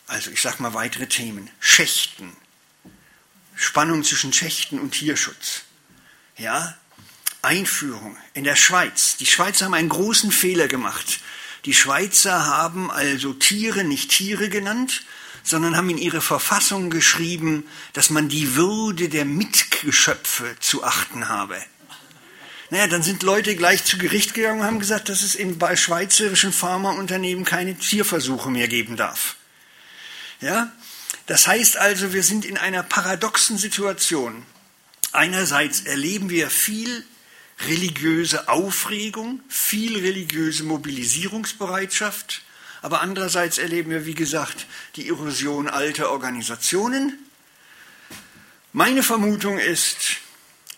Also 0.07 0.31
ich 0.31 0.41
sage 0.41 0.61
mal 0.61 0.73
weitere 0.73 1.07
Themen. 1.07 1.49
Schächten. 1.59 2.35
Spannung 3.61 4.03
zwischen 4.03 4.33
Schächten 4.33 4.79
und 4.79 4.91
Tierschutz. 4.91 5.61
Ja, 6.35 6.75
Einführung 7.43 8.17
in 8.33 8.43
der 8.43 8.55
Schweiz. 8.55 9.17
Die 9.17 9.27
Schweizer 9.27 9.65
haben 9.65 9.75
einen 9.75 9.89
großen 9.89 10.31
Fehler 10.31 10.67
gemacht. 10.67 11.19
Die 11.65 11.75
Schweizer 11.75 12.47
haben 12.47 12.89
also 12.89 13.33
Tiere 13.33 13.83
nicht 13.83 14.09
Tiere 14.09 14.49
genannt, 14.49 15.03
sondern 15.43 15.77
haben 15.77 15.91
in 15.91 15.99
ihre 15.99 16.21
Verfassung 16.21 16.89
geschrieben, 16.89 17.67
dass 17.93 18.09
man 18.09 18.29
die 18.29 18.55
Würde 18.55 19.09
der 19.09 19.25
Mitgeschöpfe 19.25 20.55
zu 20.59 20.83
achten 20.83 21.29
habe. 21.29 21.57
Naja, 22.71 22.87
dann 22.87 23.03
sind 23.03 23.21
Leute 23.21 23.55
gleich 23.55 23.83
zu 23.83 23.99
Gericht 23.99 24.33
gegangen 24.33 24.61
und 24.61 24.65
haben 24.65 24.79
gesagt, 24.79 25.09
dass 25.09 25.21
es 25.21 25.35
in, 25.35 25.59
bei 25.59 25.75
schweizerischen 25.75 26.51
Pharmaunternehmen 26.51 27.45
keine 27.45 27.77
Tierversuche 27.77 28.49
mehr 28.49 28.67
geben 28.67 28.97
darf. 28.97 29.35
Ja? 30.39 30.71
Das 31.27 31.47
heißt 31.47 31.77
also, 31.77 32.13
wir 32.13 32.23
sind 32.23 32.45
in 32.45 32.57
einer 32.57 32.83
paradoxen 32.83 33.57
Situation. 33.57 34.45
Einerseits 35.11 35.81
erleben 35.81 36.29
wir 36.29 36.49
viel 36.49 37.03
religiöse 37.67 38.47
Aufregung, 38.49 39.41
viel 39.47 39.99
religiöse 39.99 40.63
Mobilisierungsbereitschaft, 40.63 42.41
aber 42.81 43.01
andererseits 43.01 43.57
erleben 43.57 43.91
wir, 43.91 44.05
wie 44.05 44.15
gesagt, 44.15 44.65
die 44.95 45.09
Erosion 45.09 45.69
alter 45.69 46.11
Organisationen. 46.11 47.19
Meine 48.73 49.03
Vermutung 49.03 49.59
ist, 49.59 50.17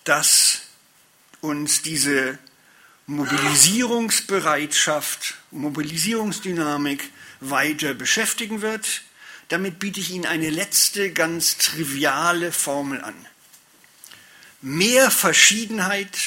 dass 0.03 0.61
uns 1.41 1.81
diese 1.81 2.37
Mobilisierungsbereitschaft, 3.05 5.35
Mobilisierungsdynamik 5.51 7.09
weiter 7.39 7.93
beschäftigen 7.93 8.61
wird. 8.61 9.03
Damit 9.53 9.77
biete 9.77 9.99
ich 9.99 10.09
Ihnen 10.09 10.25
eine 10.25 10.49
letzte, 10.49 11.11
ganz 11.11 11.59
triviale 11.59 12.51
Formel 12.51 13.03
an. 13.03 13.13
Mehr 14.63 15.11
Verschiedenheit 15.11 16.17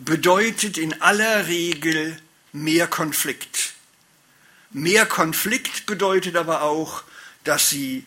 bedeutet 0.00 0.76
in 0.76 1.00
aller 1.02 1.46
Regel 1.46 2.20
mehr 2.50 2.88
Konflikt. 2.88 3.74
Mehr 4.70 5.06
Konflikt 5.06 5.86
bedeutet 5.86 6.34
aber 6.34 6.62
auch, 6.62 7.04
dass 7.44 7.70
sie 7.70 8.04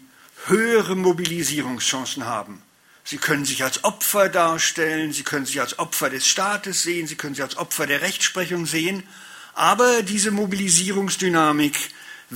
höhere 0.47 0.97
Mobilisierungschancen 0.97 2.25
haben. 2.25 2.61
Sie 3.05 3.19
können 3.19 3.45
sich 3.45 3.63
als 3.63 3.85
Opfer 3.85 4.27
darstellen, 4.27 5.13
sie 5.13 5.23
können 5.23 5.45
sich 5.45 5.61
als 5.61 5.79
Opfer 5.79 6.09
des 6.09 6.27
Staates 6.27 6.83
sehen, 6.83 7.07
sie 7.07 7.15
können 7.15 7.35
sich 7.35 7.43
als 7.43 7.55
Opfer 7.55 7.87
der 7.87 8.01
Rechtsprechung 8.01 8.65
sehen. 8.65 9.03
Aber 9.53 10.03
diese 10.03 10.31
Mobilisierungsdynamik 10.31 11.77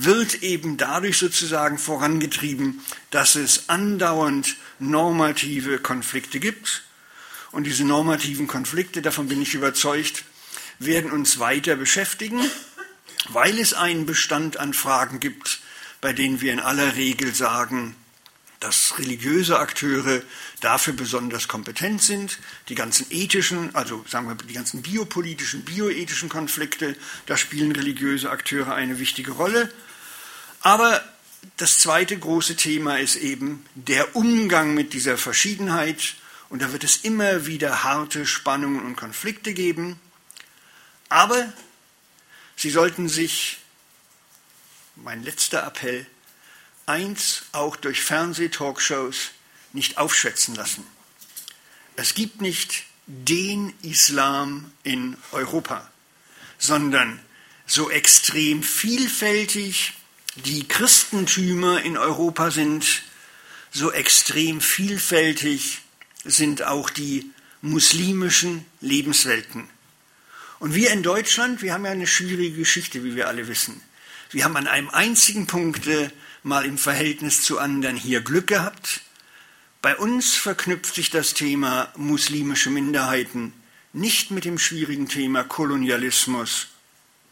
wird 0.04 0.42
eben 0.42 0.76
dadurch 0.76 1.18
sozusagen 1.18 1.78
vorangetrieben, 1.78 2.80
dass 3.10 3.34
es 3.34 3.68
andauernd 3.68 4.56
normative 4.78 5.78
Konflikte 5.78 6.40
gibt. 6.40 6.84
Und 7.52 7.64
diese 7.64 7.84
normativen 7.84 8.46
Konflikte, 8.46 9.02
davon 9.02 9.28
bin 9.28 9.42
ich 9.42 9.54
überzeugt, 9.54 10.24
werden 10.78 11.10
uns 11.10 11.38
weiter 11.38 11.76
beschäftigen, 11.76 12.40
weil 13.28 13.58
es 13.58 13.74
einen 13.74 14.06
Bestand 14.06 14.58
an 14.58 14.72
Fragen 14.72 15.20
gibt, 15.20 15.60
bei 16.00 16.12
denen 16.12 16.40
wir 16.40 16.52
in 16.52 16.60
aller 16.60 16.96
Regel 16.96 17.34
sagen, 17.34 17.96
dass 18.60 18.98
religiöse 18.98 19.58
Akteure 19.58 20.22
dafür 20.60 20.92
besonders 20.92 21.48
kompetent 21.48 22.02
sind. 22.02 22.38
Die 22.68 22.74
ganzen 22.74 23.06
ethischen, 23.10 23.74
also 23.74 24.04
sagen 24.06 24.28
wir 24.28 24.34
die 24.34 24.52
ganzen 24.52 24.82
biopolitischen, 24.82 25.64
bioethischen 25.64 26.28
Konflikte, 26.28 26.94
da 27.26 27.38
spielen 27.38 27.72
religiöse 27.72 28.30
Akteure 28.30 28.74
eine 28.74 28.98
wichtige 28.98 29.32
Rolle. 29.32 29.72
Aber 30.60 31.02
das 31.56 31.78
zweite 31.78 32.18
große 32.18 32.56
Thema 32.56 32.98
ist 32.98 33.16
eben 33.16 33.64
der 33.74 34.14
Umgang 34.14 34.74
mit 34.74 34.92
dieser 34.92 35.16
Verschiedenheit. 35.16 36.14
Und 36.48 36.62
da 36.62 36.72
wird 36.72 36.84
es 36.84 36.98
immer 36.98 37.46
wieder 37.46 37.82
harte 37.84 38.26
Spannungen 38.26 38.84
und 38.84 38.96
Konflikte 38.96 39.54
geben. 39.54 39.98
Aber 41.08 41.52
Sie 42.60 42.68
sollten 42.68 43.08
sich, 43.08 43.56
mein 44.94 45.22
letzter 45.22 45.66
Appell, 45.66 46.06
eins 46.84 47.44
auch 47.52 47.74
durch 47.74 48.02
Fernsehtalkshows 48.02 49.30
nicht 49.72 49.96
aufschwätzen 49.96 50.54
lassen. 50.54 50.86
Es 51.96 52.12
gibt 52.12 52.42
nicht 52.42 52.84
den 53.06 53.72
Islam 53.80 54.72
in 54.82 55.16
Europa, 55.32 55.90
sondern 56.58 57.18
so 57.64 57.88
extrem 57.88 58.62
vielfältig 58.62 59.94
die 60.36 60.66
Christentümer 60.66 61.82
in 61.82 61.96
Europa 61.96 62.50
sind, 62.50 63.02
so 63.70 63.92
extrem 63.92 64.60
vielfältig 64.60 65.82
sind 66.24 66.62
auch 66.62 66.90
die 66.90 67.30
muslimischen 67.62 68.64
Lebenswelten. 68.80 69.68
Und 70.58 70.74
wir 70.74 70.90
in 70.90 71.02
Deutschland, 71.02 71.62
wir 71.62 71.72
haben 71.72 71.84
ja 71.84 71.90
eine 71.90 72.06
schwierige 72.06 72.56
Geschichte, 72.56 73.04
wie 73.04 73.16
wir 73.16 73.28
alle 73.28 73.48
wissen. 73.48 73.80
Wir 74.30 74.44
haben 74.44 74.56
an 74.56 74.66
einem 74.66 74.90
einzigen 74.90 75.46
Punkt 75.46 75.88
mal 76.42 76.64
im 76.64 76.78
Verhältnis 76.78 77.42
zu 77.42 77.58
anderen 77.58 77.96
hier 77.96 78.20
Glück 78.20 78.46
gehabt. 78.46 79.00
Bei 79.82 79.96
uns 79.96 80.34
verknüpft 80.34 80.94
sich 80.94 81.10
das 81.10 81.34
Thema 81.34 81.92
muslimische 81.96 82.70
Minderheiten 82.70 83.54
nicht 83.92 84.30
mit 84.30 84.44
dem 84.44 84.58
schwierigen 84.58 85.08
Thema 85.08 85.42
Kolonialismus. 85.42 86.68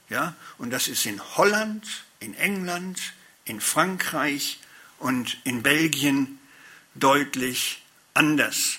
Ja, 0.08 0.34
und 0.56 0.70
das 0.70 0.88
ist 0.88 1.04
in 1.06 1.20
Holland, 1.36 1.86
in 2.20 2.34
England, 2.34 3.00
in 3.44 3.60
Frankreich 3.60 4.58
und 4.98 5.38
in 5.44 5.62
Belgien 5.62 6.38
deutlich 6.94 7.82
anders. 8.14 8.78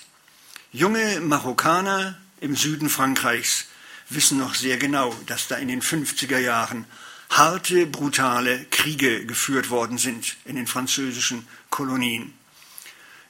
Junge 0.72 1.20
Marokkaner 1.20 2.18
im 2.40 2.54
Süden 2.54 2.88
Frankreichs 2.88 3.66
wissen 4.08 4.38
noch 4.38 4.54
sehr 4.54 4.76
genau, 4.76 5.14
dass 5.26 5.48
da 5.48 5.56
in 5.56 5.68
den 5.68 5.82
50er 5.82 6.38
Jahren 6.38 6.84
harte, 7.30 7.86
brutale 7.86 8.64
Kriege 8.70 9.24
geführt 9.24 9.70
worden 9.70 9.98
sind 9.98 10.36
in 10.44 10.56
den 10.56 10.66
französischen 10.66 11.46
Kolonien. 11.70 12.34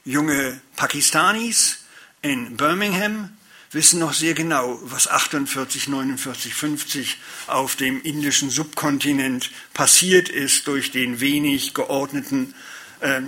Junge 0.03 0.59
Pakistanis 0.75 1.85
in 2.21 2.57
Birmingham 2.57 3.29
wissen 3.71 3.99
noch 3.99 4.13
sehr 4.13 4.33
genau, 4.33 4.79
was 4.83 5.07
48, 5.07 5.87
49, 5.87 6.53
50 6.53 7.17
auf 7.47 7.75
dem 7.75 8.01
indischen 8.01 8.49
Subkontinent 8.49 9.49
passiert 9.73 10.29
ist 10.29 10.67
durch 10.67 10.91
den 10.91 11.19
wenig 11.19 11.73
geordneten, 11.73 12.53
äh, 12.99 13.21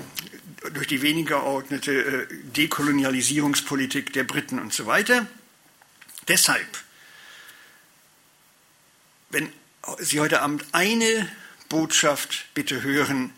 durch 0.73 0.87
die 0.87 1.01
wenig 1.01 1.27
geordnete 1.27 1.91
äh, 1.93 2.27
Dekolonialisierungspolitik 2.57 4.11
der 4.13 4.25
Briten 4.25 4.59
und 4.59 4.73
so 4.73 4.85
weiter. 4.85 5.27
Deshalb, 6.27 6.67
wenn 9.29 9.51
Sie 9.99 10.19
heute 10.19 10.41
Abend 10.41 10.65
eine 10.71 11.29
Botschaft 11.67 12.45
bitte 12.53 12.83
hören, 12.83 13.33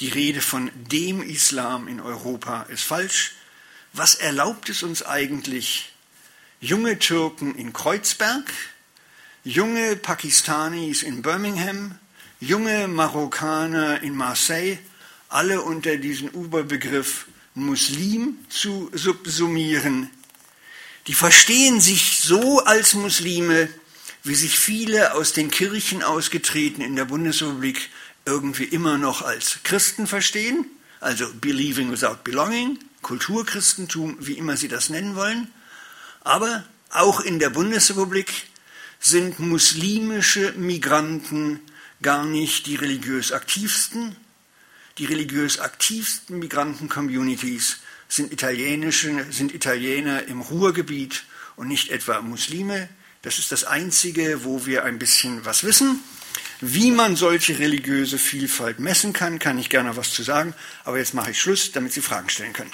die 0.00 0.08
Rede 0.08 0.40
von 0.40 0.70
dem 0.74 1.20
Islam 1.20 1.88
in 1.88 2.00
Europa 2.00 2.62
ist 2.64 2.84
falsch. 2.84 3.34
Was 3.92 4.14
erlaubt 4.14 4.70
es 4.70 4.82
uns 4.82 5.02
eigentlich, 5.02 5.89
junge 6.60 6.98
Türken 6.98 7.54
in 7.54 7.72
Kreuzberg, 7.72 8.52
junge 9.44 9.96
Pakistanis 9.96 11.02
in 11.02 11.22
Birmingham, 11.22 11.98
junge 12.38 12.86
Marokkaner 12.86 14.02
in 14.02 14.14
Marseille, 14.14 14.78
alle 15.28 15.62
unter 15.62 15.96
diesen 15.96 16.28
Überbegriff 16.28 17.26
Muslim 17.54 18.36
zu 18.50 18.90
subsumieren? 18.92 20.10
Die 21.06 21.14
verstehen 21.14 21.80
sich 21.80 22.20
so 22.20 22.60
als 22.60 22.92
Muslime, 22.92 23.68
wie 24.22 24.34
sich 24.34 24.58
viele 24.58 25.14
aus 25.14 25.32
den 25.32 25.50
Kirchen 25.50 26.02
ausgetreten 26.02 26.82
in 26.82 26.94
der 26.94 27.06
Bundesrepublik 27.06 27.88
irgendwie 28.26 28.64
immer 28.64 28.98
noch 28.98 29.22
als 29.22 29.60
Christen 29.62 30.06
verstehen, 30.06 30.66
also 31.00 31.26
believing 31.40 31.90
without 31.90 32.18
belonging, 32.22 32.78
Kulturchristentum, 33.00 34.18
wie 34.20 34.34
immer 34.34 34.58
Sie 34.58 34.68
das 34.68 34.90
nennen 34.90 35.16
wollen. 35.16 35.50
Aber 36.20 36.64
auch 36.90 37.20
in 37.20 37.38
der 37.38 37.50
Bundesrepublik 37.50 38.30
sind 38.98 39.38
muslimische 39.38 40.52
Migranten 40.52 41.60
gar 42.02 42.24
nicht 42.24 42.66
die 42.66 42.76
religiös 42.76 43.32
aktivsten. 43.32 44.16
Die 44.98 45.06
religiös 45.06 45.58
aktivsten 45.58 46.38
Migranten-Communities 46.38 47.78
sind, 48.08 48.38
sind 48.38 49.54
Italiener 49.54 50.24
im 50.24 50.40
Ruhrgebiet 50.40 51.24
und 51.56 51.68
nicht 51.68 51.90
etwa 51.90 52.20
Muslime, 52.20 52.88
das 53.22 53.38
ist 53.38 53.52
das 53.52 53.64
Einzige, 53.64 54.44
wo 54.44 54.64
wir 54.64 54.84
ein 54.84 54.98
bisschen 54.98 55.44
was 55.44 55.62
wissen. 55.62 56.00
Wie 56.62 56.90
man 56.90 57.16
solche 57.16 57.58
religiöse 57.58 58.18
Vielfalt 58.18 58.80
messen 58.80 59.12
kann, 59.12 59.38
kann 59.38 59.58
ich 59.58 59.68
gerne 59.68 59.96
was 59.96 60.12
zu 60.12 60.22
sagen, 60.22 60.54
aber 60.84 60.98
jetzt 60.98 61.12
mache 61.12 61.32
ich 61.32 61.40
Schluss, 61.40 61.72
damit 61.72 61.92
Sie 61.92 62.00
Fragen 62.00 62.30
stellen 62.30 62.52
können. 62.52 62.72